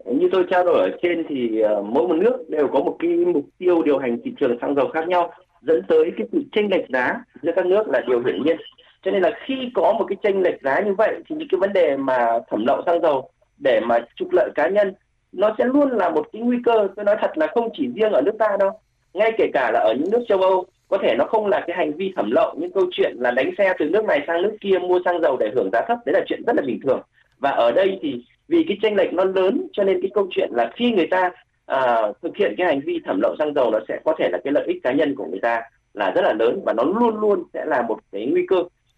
Như 0.05 0.29
tôi 0.33 0.45
trao 0.51 0.65
đổi 0.65 0.91
ở 0.91 0.99
trên 1.03 1.25
thì 1.29 1.61
ờ, 1.61 1.83
mỗi 1.83 2.09
một 2.09 2.15
nước 2.15 2.45
đều 2.49 2.69
có 2.73 2.79
một 2.81 2.97
cái 2.99 3.11
mục 3.11 3.45
tiêu 3.59 3.83
điều 3.83 3.99
hành 3.99 4.19
thị 4.25 4.31
trường 4.41 4.59
xăng 4.61 4.75
dầu 4.75 4.91
khác 4.95 5.09
nhau 5.09 5.33
dẫn 5.63 5.83
tới 5.89 6.11
cái 6.17 6.27
sự 6.33 6.39
chênh 6.53 6.71
lệch 6.71 6.89
giá 6.93 7.25
giữa 7.43 7.53
các 7.57 7.67
nước 7.67 7.89
là 7.89 8.01
điều 8.09 8.23
hiển 8.25 8.43
nhiên 8.45 8.57
cho 9.07 9.12
nên 9.12 9.23
là 9.23 9.31
khi 9.45 9.71
có 9.75 9.92
một 9.92 10.05
cái 10.09 10.16
chênh 10.23 10.42
lệch 10.42 10.62
giá 10.62 10.81
như 10.81 10.95
vậy 10.95 11.14
thì 11.29 11.37
những 11.37 11.49
cái 11.51 11.59
vấn 11.59 11.73
đề 11.73 11.97
mà 11.97 12.29
thẩm 12.51 12.66
lậu 12.66 12.83
xăng 12.87 13.03
dầu 13.03 13.31
để 13.59 13.81
mà 13.81 13.99
trục 14.16 14.29
lợi 14.33 14.51
cá 14.55 14.69
nhân 14.69 14.95
nó 15.33 15.55
sẽ 15.59 15.64
luôn 15.64 15.90
là 15.90 16.11
một 16.11 16.27
cái 16.33 16.42
nguy 16.42 16.57
cơ. 16.64 16.88
Tôi 16.97 17.05
nói 17.05 17.16
thật 17.21 17.38
là 17.38 17.47
không 17.47 17.69
chỉ 17.73 17.88
riêng 17.95 18.12
ở 18.12 18.21
nước 18.21 18.35
ta 18.38 18.57
đâu 18.61 18.71
ngay 19.14 19.33
kể 19.38 19.47
cả 19.53 19.71
là 19.71 19.81
ở 19.81 19.95
những 19.99 20.11
nước 20.11 20.25
châu 20.29 20.42
âu 20.42 20.64
có 20.88 20.99
thể 21.03 21.14
nó 21.19 21.25
không 21.25 21.47
là 21.47 21.64
cái 21.66 21.77
hành 21.77 21.92
vi 21.92 22.12
thẩm 22.16 22.31
lậu. 22.31 22.55
Nhưng 22.59 22.73
câu 22.73 22.85
chuyện 22.92 23.16
là 23.19 23.31
đánh 23.31 23.51
xe 23.59 23.73
từ 23.79 23.88
nước 23.88 24.05
này 24.05 24.25
sang 24.27 24.42
nước 24.42 24.57
kia 24.61 24.79
mua 24.79 25.01
xăng 25.05 25.21
dầu 25.21 25.37
để 25.40 25.51
hưởng 25.55 25.71
giá 25.73 25.81
thấp 25.88 25.99
đấy 26.07 26.12
là 26.12 26.21
chuyện 26.29 26.42
rất 26.47 26.57
là 26.57 26.62
bình 26.66 26.81
thường. 26.83 27.01
Và 27.38 27.51
ở 27.51 27.73
đây 27.73 27.99
thì 28.03 28.25
vì 28.49 28.64
cái 28.69 28.79
tranh 28.83 28.95
lệch 28.97 29.12
nó 29.12 29.25
lớn 29.25 29.66
cho 29.73 29.85
nên 29.85 30.01
cái 30.03 30.11
câu 30.14 30.27
chuyện 30.31 30.49
là 30.53 30.71
khi 30.77 30.92
người 30.92 31.07
ta 31.07 31.31
à, 31.66 32.03
thực 32.23 32.37
hiện 32.37 32.55
cái 32.59 32.66
hành 32.66 32.81
vi 32.81 33.01
thẩm 33.05 33.21
lậu 33.23 33.37
xăng 33.38 33.55
dầu 33.55 33.71
nó 33.71 33.79
sẽ 33.88 34.01
có 34.05 34.14
thể 34.19 34.29
là 34.33 34.38
cái 34.45 34.53
lợi 34.53 34.64
ích 34.66 34.83
cá 34.83 34.92
nhân 34.92 35.14
của 35.14 35.27
người 35.31 35.40
ta 35.40 35.62
là 35.95 36.11
rất 36.11 36.23
là 36.23 36.33
lớn 36.33 36.61
và 36.64 36.73
nó 36.73 36.85
luôn 36.85 37.21
luôn 37.21 37.42
sẽ 37.55 37.64
là 37.64 37.83
một 37.83 37.99
cái 38.12 38.27
nguy 38.27 38.47
cơ 38.49 38.57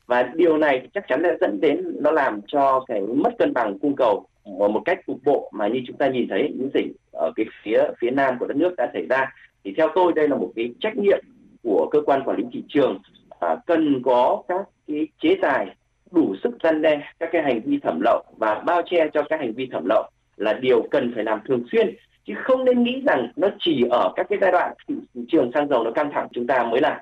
và 0.09 0.23
điều 0.35 0.59
này 0.59 0.89
chắc 0.95 1.09
chắn 1.09 1.21
sẽ 1.23 1.37
dẫn 1.41 1.61
đến 1.61 1.97
nó 2.01 2.11
làm 2.11 2.41
cho 2.47 2.85
cái 2.89 3.01
mất 3.01 3.31
cân 3.39 3.55
bằng 3.55 3.79
cung 3.79 3.97
cầu 3.97 4.27
một 4.45 4.83
cách 4.85 5.07
cục 5.07 5.19
bộ 5.25 5.51
mà 5.55 5.69
như 5.69 5.81
chúng 5.87 5.97
ta 5.97 6.09
nhìn 6.09 6.29
thấy 6.29 6.55
những 6.59 6.71
tỉnh 6.71 6.93
ở 7.13 7.33
cái 7.37 7.47
phía 7.63 7.83
phía 7.99 8.11
nam 8.11 8.37
của 8.39 8.47
đất 8.47 8.57
nước 8.57 8.75
đã 8.77 8.91
xảy 8.93 9.07
ra. 9.11 9.33
Thì 9.65 9.75
theo 9.77 9.89
tôi 9.95 10.13
đây 10.13 10.29
là 10.29 10.37
một 10.37 10.53
cái 10.57 10.75
trách 10.81 10.97
nhiệm 10.97 11.19
của 11.63 11.89
cơ 11.93 12.01
quan 12.01 12.23
quản 12.25 12.37
lý 12.37 12.45
thị 12.53 12.65
trường 12.69 12.99
à, 13.41 13.57
cần 13.67 14.03
có 14.05 14.43
các 14.49 14.61
cái 14.89 15.07
chế 15.21 15.37
tài 15.43 15.77
đủ 16.11 16.35
sức 16.43 16.51
gian 16.63 16.83
đe 16.83 17.01
các 17.19 17.29
cái 17.33 17.43
hành 17.43 17.61
vi 17.61 17.79
thẩm 17.83 18.01
lậu 18.05 18.23
và 18.37 18.63
bao 18.67 18.83
che 18.91 19.09
cho 19.15 19.23
các 19.23 19.41
hành 19.41 19.53
vi 19.53 19.67
thẩm 19.67 19.85
lậu 19.89 20.11
là 20.37 20.53
điều 20.53 20.83
cần 20.91 21.13
phải 21.15 21.25
làm 21.25 21.41
thường 21.49 21.65
xuyên. 21.73 21.97
Chứ 22.25 22.35
không 22.37 22.65
nên 22.65 22.83
nghĩ 22.83 23.03
rằng 23.07 23.33
nó 23.37 23.49
chỉ 23.59 23.85
ở 23.91 24.13
các 24.17 24.27
cái 24.29 24.39
giai 24.41 24.53
đoạn 24.53 24.75
thị 24.89 24.95
trường 25.29 25.51
xăng 25.55 25.69
dầu 25.69 25.85
nó 25.85 25.91
căng 25.91 26.11
thẳng 26.13 26.29
chúng 26.33 26.47
ta 26.47 26.65
mới 26.65 26.81
làm. 26.81 26.97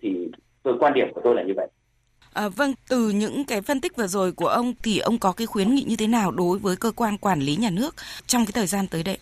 Thì 0.00 0.28
tôi 0.62 0.78
quan 0.78 0.94
điểm 0.94 1.08
của 1.14 1.20
tôi 1.24 1.34
là 1.34 1.42
như 1.42 1.52
vậy. 1.56 1.68
À, 2.34 2.48
vâng, 2.48 2.72
từ 2.88 3.10
những 3.10 3.44
cái 3.44 3.60
phân 3.60 3.80
tích 3.80 3.96
vừa 3.96 4.06
rồi 4.06 4.32
của 4.32 4.46
ông 4.46 4.72
thì 4.82 4.98
ông 4.98 5.18
có 5.18 5.32
cái 5.32 5.46
khuyến 5.46 5.74
nghị 5.74 5.84
như 5.88 5.96
thế 5.96 6.06
nào 6.06 6.30
đối 6.30 6.58
với 6.58 6.76
cơ 6.76 6.92
quan 6.96 7.18
quản 7.18 7.40
lý 7.40 7.56
nhà 7.56 7.70
nước 7.70 7.94
trong 8.26 8.44
cái 8.44 8.52
thời 8.54 8.66
gian 8.66 8.86
tới 8.90 9.02
đây? 9.02 9.18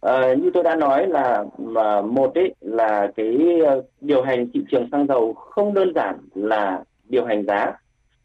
À, 0.00 0.34
như 0.42 0.50
tôi 0.54 0.62
đã 0.62 0.74
nói 0.74 1.06
là 1.08 1.44
mà 1.58 2.00
một 2.00 2.34
ấy 2.34 2.54
là 2.60 3.08
cái 3.16 3.36
ờ, 3.66 3.82
điều 4.00 4.22
hành 4.22 4.46
thị 4.54 4.60
trường 4.70 4.88
xăng 4.92 5.06
dầu 5.06 5.34
không 5.34 5.74
đơn 5.74 5.92
giản 5.94 6.18
là 6.34 6.82
điều 7.08 7.24
hành 7.24 7.44
giá 7.46 7.72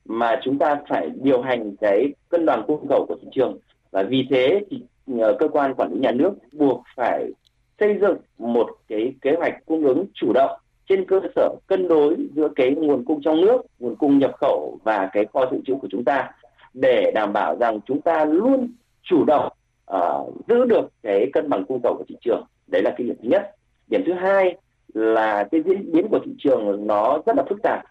mà 0.05 0.39
chúng 0.43 0.57
ta 0.57 0.75
phải 0.89 1.09
điều 1.21 1.41
hành 1.41 1.75
cái 1.81 2.13
cân 2.29 2.45
bằng 2.45 2.63
cung 2.67 2.87
cầu 2.89 3.05
của 3.07 3.15
thị 3.21 3.27
trường 3.35 3.57
và 3.91 4.03
vì 4.03 4.27
thế 4.29 4.61
thì 4.69 4.81
ờ, 5.19 5.35
cơ 5.39 5.47
quan 5.47 5.73
quản 5.75 5.91
lý 5.93 5.99
nhà 5.99 6.11
nước 6.11 6.33
buộc 6.51 6.83
phải 6.95 7.31
xây 7.79 7.97
dựng 8.01 8.17
một 8.37 8.69
cái 8.87 9.13
kế 9.21 9.31
hoạch 9.37 9.65
cung 9.65 9.85
ứng 9.85 10.05
chủ 10.13 10.33
động 10.33 10.59
trên 10.89 11.05
cơ 11.05 11.19
sở 11.35 11.49
cân 11.67 11.87
đối 11.87 12.15
giữa 12.35 12.47
cái 12.55 12.71
nguồn 12.71 13.05
cung 13.05 13.21
trong 13.21 13.41
nước, 13.41 13.61
nguồn 13.79 13.95
cung 13.95 14.19
nhập 14.19 14.31
khẩu 14.41 14.77
và 14.83 15.09
cái 15.13 15.25
kho 15.33 15.45
dự 15.51 15.57
trữ 15.65 15.75
của 15.75 15.87
chúng 15.91 16.03
ta 16.03 16.31
để 16.73 17.11
đảm 17.15 17.33
bảo 17.33 17.57
rằng 17.59 17.79
chúng 17.85 18.01
ta 18.01 18.25
luôn 18.25 18.71
chủ 19.03 19.23
động 19.25 19.53
uh, 19.95 20.33
giữ 20.47 20.65
được 20.65 20.91
cái 21.03 21.29
cân 21.33 21.49
bằng 21.49 21.65
cung 21.65 21.79
cầu 21.83 21.95
của 21.97 22.03
thị 22.07 22.15
trường. 22.21 22.45
Đấy 22.67 22.81
là 22.81 22.93
cái 22.97 23.07
điểm 23.07 23.15
thứ 23.23 23.29
nhất. 23.29 23.55
Điểm 23.87 24.03
thứ 24.05 24.13
hai 24.13 24.57
là 24.93 25.43
cái 25.51 25.61
diễn 25.65 25.91
biến 25.91 26.07
của 26.09 26.19
thị 26.25 26.31
trường 26.37 26.87
nó 26.87 27.19
rất 27.25 27.37
là 27.37 27.43
phức 27.49 27.61
tạp 27.63 27.83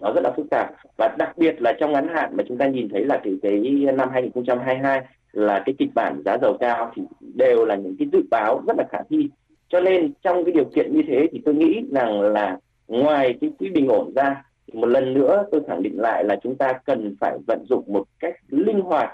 nó 0.00 0.12
rất 0.12 0.20
là 0.24 0.32
phức 0.36 0.46
tạp 0.50 0.70
và 0.96 1.14
đặc 1.18 1.38
biệt 1.38 1.62
là 1.62 1.72
trong 1.80 1.92
ngắn 1.92 2.08
hạn 2.08 2.36
mà 2.36 2.44
chúng 2.48 2.58
ta 2.58 2.66
nhìn 2.66 2.88
thấy 2.88 3.04
là 3.04 3.20
từ 3.24 3.38
cái 3.42 3.60
năm 3.94 4.08
2022 4.12 5.00
là 5.32 5.62
cái 5.66 5.74
kịch 5.78 5.90
bản 5.94 6.22
giá 6.24 6.38
dầu 6.42 6.56
cao 6.60 6.92
thì 6.94 7.02
đều 7.34 7.64
là 7.64 7.74
những 7.74 7.96
cái 7.98 8.08
dự 8.12 8.22
báo 8.30 8.62
rất 8.66 8.76
là 8.78 8.84
khả 8.90 8.98
thi 9.10 9.28
cho 9.68 9.80
nên 9.80 10.12
trong 10.22 10.44
cái 10.44 10.52
điều 10.52 10.64
kiện 10.64 10.94
như 10.94 11.02
thế 11.08 11.28
thì 11.32 11.40
tôi 11.44 11.54
nghĩ 11.54 11.82
rằng 11.92 12.20
là 12.20 12.58
ngoài 12.88 13.38
cái 13.40 13.50
quỹ 13.58 13.70
bình 13.70 13.88
ổn 13.88 14.12
ra 14.14 14.44
thì 14.66 14.80
một 14.80 14.86
lần 14.86 15.14
nữa 15.14 15.44
tôi 15.50 15.60
khẳng 15.68 15.82
định 15.82 16.00
lại 16.00 16.24
là 16.24 16.36
chúng 16.42 16.56
ta 16.56 16.72
cần 16.84 17.16
phải 17.20 17.38
vận 17.46 17.64
dụng 17.68 17.84
một 17.86 18.04
cách 18.18 18.34
linh 18.48 18.80
hoạt 18.80 19.10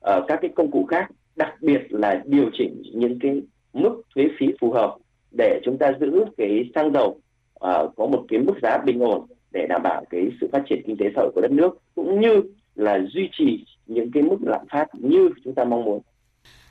ở 0.00 0.24
các 0.28 0.38
cái 0.42 0.50
công 0.54 0.70
cụ 0.70 0.84
khác 0.84 1.08
đặc 1.36 1.54
biệt 1.60 1.80
là 1.90 2.22
điều 2.24 2.50
chỉnh 2.52 2.82
những 2.94 3.18
cái 3.18 3.42
mức 3.72 4.02
thuế 4.14 4.28
phí 4.38 4.46
phù 4.60 4.72
hợp 4.72 4.96
để 5.38 5.60
chúng 5.64 5.78
ta 5.78 5.92
giữ 6.00 6.24
cái 6.36 6.70
xăng 6.74 6.92
dầu 6.92 7.08
uh, 7.08 7.92
có 7.96 8.06
một 8.06 8.24
cái 8.28 8.40
mức 8.40 8.54
giá 8.62 8.78
bình 8.78 9.00
ổn 9.00 9.26
để 9.52 9.66
đảm 9.68 9.82
bảo 9.82 10.04
cái 10.10 10.30
sự 10.40 10.48
phát 10.52 10.62
triển 10.68 10.82
kinh 10.86 10.96
tế 10.96 11.06
xã 11.14 11.20
hội 11.20 11.30
của 11.34 11.40
đất 11.40 11.50
nước 11.50 11.78
cũng 11.94 12.20
như 12.20 12.42
là 12.74 12.98
duy 13.08 13.28
trì 13.32 13.64
những 13.86 14.10
cái 14.12 14.22
mức 14.22 14.36
lạm 14.42 14.66
phát 14.70 14.86
như 14.92 15.30
chúng 15.44 15.54
ta 15.54 15.64
mong 15.64 15.84
muốn. 15.84 16.00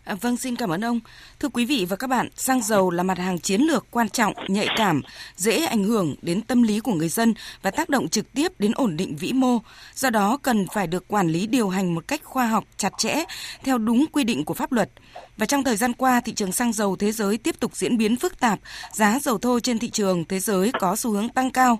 À, 0.05 0.15
vâng, 0.15 0.37
xin 0.37 0.55
cảm 0.55 0.69
ơn 0.69 0.85
ông. 0.85 0.99
Thưa 1.39 1.49
quý 1.49 1.65
vị 1.65 1.85
và 1.89 1.95
các 1.95 2.07
bạn, 2.07 2.29
xăng 2.35 2.61
dầu 2.61 2.91
là 2.91 3.03
mặt 3.03 3.17
hàng 3.17 3.39
chiến 3.39 3.61
lược 3.61 3.85
quan 3.91 4.09
trọng, 4.09 4.33
nhạy 4.47 4.67
cảm, 4.75 5.01
dễ 5.35 5.65
ảnh 5.65 5.83
hưởng 5.83 6.15
đến 6.21 6.41
tâm 6.41 6.63
lý 6.63 6.79
của 6.79 6.93
người 6.93 7.09
dân 7.09 7.33
và 7.61 7.71
tác 7.71 7.89
động 7.89 8.09
trực 8.09 8.33
tiếp 8.33 8.59
đến 8.59 8.71
ổn 8.75 8.97
định 8.97 9.15
vĩ 9.15 9.33
mô. 9.33 9.59
Do 9.95 10.09
đó, 10.09 10.37
cần 10.37 10.67
phải 10.73 10.87
được 10.87 11.07
quản 11.07 11.27
lý 11.27 11.47
điều 11.47 11.69
hành 11.69 11.95
một 11.95 12.07
cách 12.07 12.23
khoa 12.23 12.47
học, 12.47 12.63
chặt 12.77 12.93
chẽ, 12.97 13.23
theo 13.63 13.77
đúng 13.77 14.05
quy 14.11 14.23
định 14.23 14.45
của 14.45 14.53
pháp 14.53 14.71
luật. 14.71 14.89
Và 15.37 15.45
trong 15.45 15.63
thời 15.63 15.75
gian 15.75 15.93
qua, 15.93 16.21
thị 16.21 16.33
trường 16.33 16.51
xăng 16.51 16.73
dầu 16.73 16.95
thế 16.95 17.11
giới 17.11 17.37
tiếp 17.37 17.59
tục 17.59 17.75
diễn 17.75 17.97
biến 17.97 18.15
phức 18.15 18.39
tạp, 18.39 18.59
giá 18.91 19.19
dầu 19.21 19.37
thô 19.37 19.59
trên 19.59 19.79
thị 19.79 19.89
trường 19.89 20.25
thế 20.25 20.39
giới 20.39 20.71
có 20.79 20.95
xu 20.95 21.11
hướng 21.11 21.29
tăng 21.29 21.51
cao. 21.51 21.79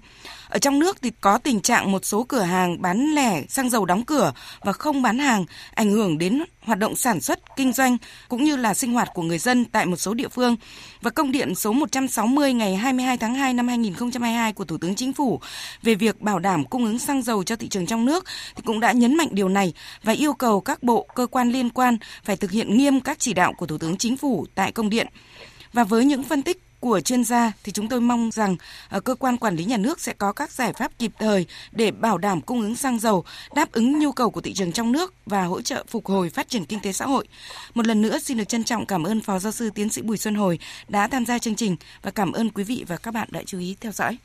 Ở 0.49 0.59
trong 0.59 0.79
nước 0.79 1.01
thì 1.01 1.11
có 1.21 1.37
tình 1.37 1.61
trạng 1.61 1.91
một 1.91 2.05
số 2.05 2.23
cửa 2.23 2.41
hàng 2.41 2.81
bán 2.81 3.15
lẻ 3.15 3.43
xăng 3.49 3.69
dầu 3.69 3.85
đóng 3.85 4.05
cửa 4.05 4.33
và 4.61 4.73
không 4.73 5.01
bán 5.01 5.19
hàng, 5.19 5.45
ảnh 5.73 5.91
hưởng 5.91 6.17
đến 6.17 6.43
hoạt 6.61 6.79
động 6.79 6.95
sản 6.95 7.21
xuất, 7.21 7.55
kinh 7.55 7.73
doanh 7.73 7.97
cũng 8.29 8.43
như 8.43 8.55
là 8.55 8.73
sinh 8.73 8.93
hoạt 8.93 9.09
của 9.13 9.21
người 9.21 9.37
dân 9.37 9.65
tại 9.65 9.85
một 9.85 9.97
số 9.97 10.13
địa 10.13 10.27
phương. 10.27 10.55
Và 11.01 11.11
công 11.11 11.31
điện 11.31 11.55
số 11.55 11.73
160 11.73 12.53
ngày 12.53 12.75
22 12.75 13.17
tháng 13.17 13.35
2 13.35 13.53
năm 13.53 13.67
2022 13.67 14.53
của 14.53 14.65
Thủ 14.65 14.77
tướng 14.77 14.95
Chính 14.95 15.13
phủ 15.13 15.39
về 15.83 15.95
việc 15.95 16.21
bảo 16.21 16.39
đảm 16.39 16.65
cung 16.65 16.85
ứng 16.85 16.99
xăng 16.99 17.21
dầu 17.21 17.43
cho 17.43 17.55
thị 17.55 17.67
trường 17.67 17.85
trong 17.85 18.05
nước 18.05 18.25
thì 18.55 18.63
cũng 18.65 18.79
đã 18.79 18.91
nhấn 18.91 19.15
mạnh 19.17 19.29
điều 19.31 19.49
này 19.49 19.73
và 20.03 20.13
yêu 20.13 20.33
cầu 20.33 20.61
các 20.61 20.83
bộ, 20.83 21.07
cơ 21.15 21.27
quan 21.27 21.51
liên 21.51 21.69
quan 21.69 21.97
phải 22.23 22.37
thực 22.37 22.51
hiện 22.51 22.77
nghiêm 22.77 22.99
các 22.99 23.19
chỉ 23.19 23.33
đạo 23.33 23.44
của 23.53 23.65
Thủ 23.65 23.77
tướng 23.77 23.97
Chính 23.97 24.17
phủ 24.17 24.45
tại 24.55 24.71
công 24.71 24.89
điện. 24.89 25.08
Và 25.73 25.84
với 25.84 26.05
những 26.05 26.23
phân 26.23 26.41
tích 26.41 26.62
của 26.79 26.99
chuyên 26.99 27.23
gia 27.23 27.51
thì 27.63 27.71
chúng 27.71 27.89
tôi 27.89 28.01
mong 28.01 28.31
rằng 28.31 28.55
ờ, 28.89 28.99
cơ 28.99 29.15
quan 29.15 29.38
quản 29.38 29.55
lý 29.55 29.65
nhà 29.65 29.77
nước 29.77 29.99
sẽ 29.99 30.13
có 30.13 30.34
các 30.34 30.51
giải 30.51 30.73
pháp 30.73 30.91
kịp 30.99 31.12
thời 31.19 31.45
để 31.71 31.91
bảo 31.91 32.17
đảm 32.17 32.41
cung 32.41 32.62
ứng 32.62 32.75
xăng 32.75 32.99
dầu, 32.99 33.25
đáp 33.55 33.71
ứng 33.71 33.99
nhu 33.99 34.12
cầu 34.12 34.29
của 34.29 34.41
thị 34.41 34.53
trường 34.53 34.71
trong 34.71 34.91
nước 34.91 35.13
và 35.25 35.43
hỗ 35.43 35.62
trợ 35.62 35.86
phục 35.88 36.05
hồi 36.05 36.29
phát 36.29 36.49
triển 36.49 36.65
kinh 36.65 36.79
tế 36.79 36.91
xã 36.91 37.05
hội. 37.05 37.27
Một 37.73 37.88
lần 37.88 38.01
nữa 38.01 38.19
xin 38.19 38.38
được 38.38 38.47
trân 38.47 38.63
trọng 38.63 38.86
cảm 38.86 39.03
ơn 39.03 39.21
Phó 39.21 39.39
Giáo 39.39 39.51
sư 39.51 39.69
Tiến 39.75 39.89
sĩ 39.89 40.01
Bùi 40.01 40.17
Xuân 40.17 40.36
Hồi 40.36 40.60
đã 40.88 41.08
tham 41.08 41.25
gia 41.25 41.39
chương 41.39 41.55
trình 41.55 41.75
và 42.01 42.12
cảm 42.12 42.31
ơn 42.31 42.49
quý 42.49 42.63
vị 42.63 42.86
và 42.88 42.97
các 42.97 43.13
bạn 43.13 43.27
đã 43.31 43.41
chú 43.45 43.60
ý 43.60 43.75
theo 43.81 43.91
dõi. 43.91 44.17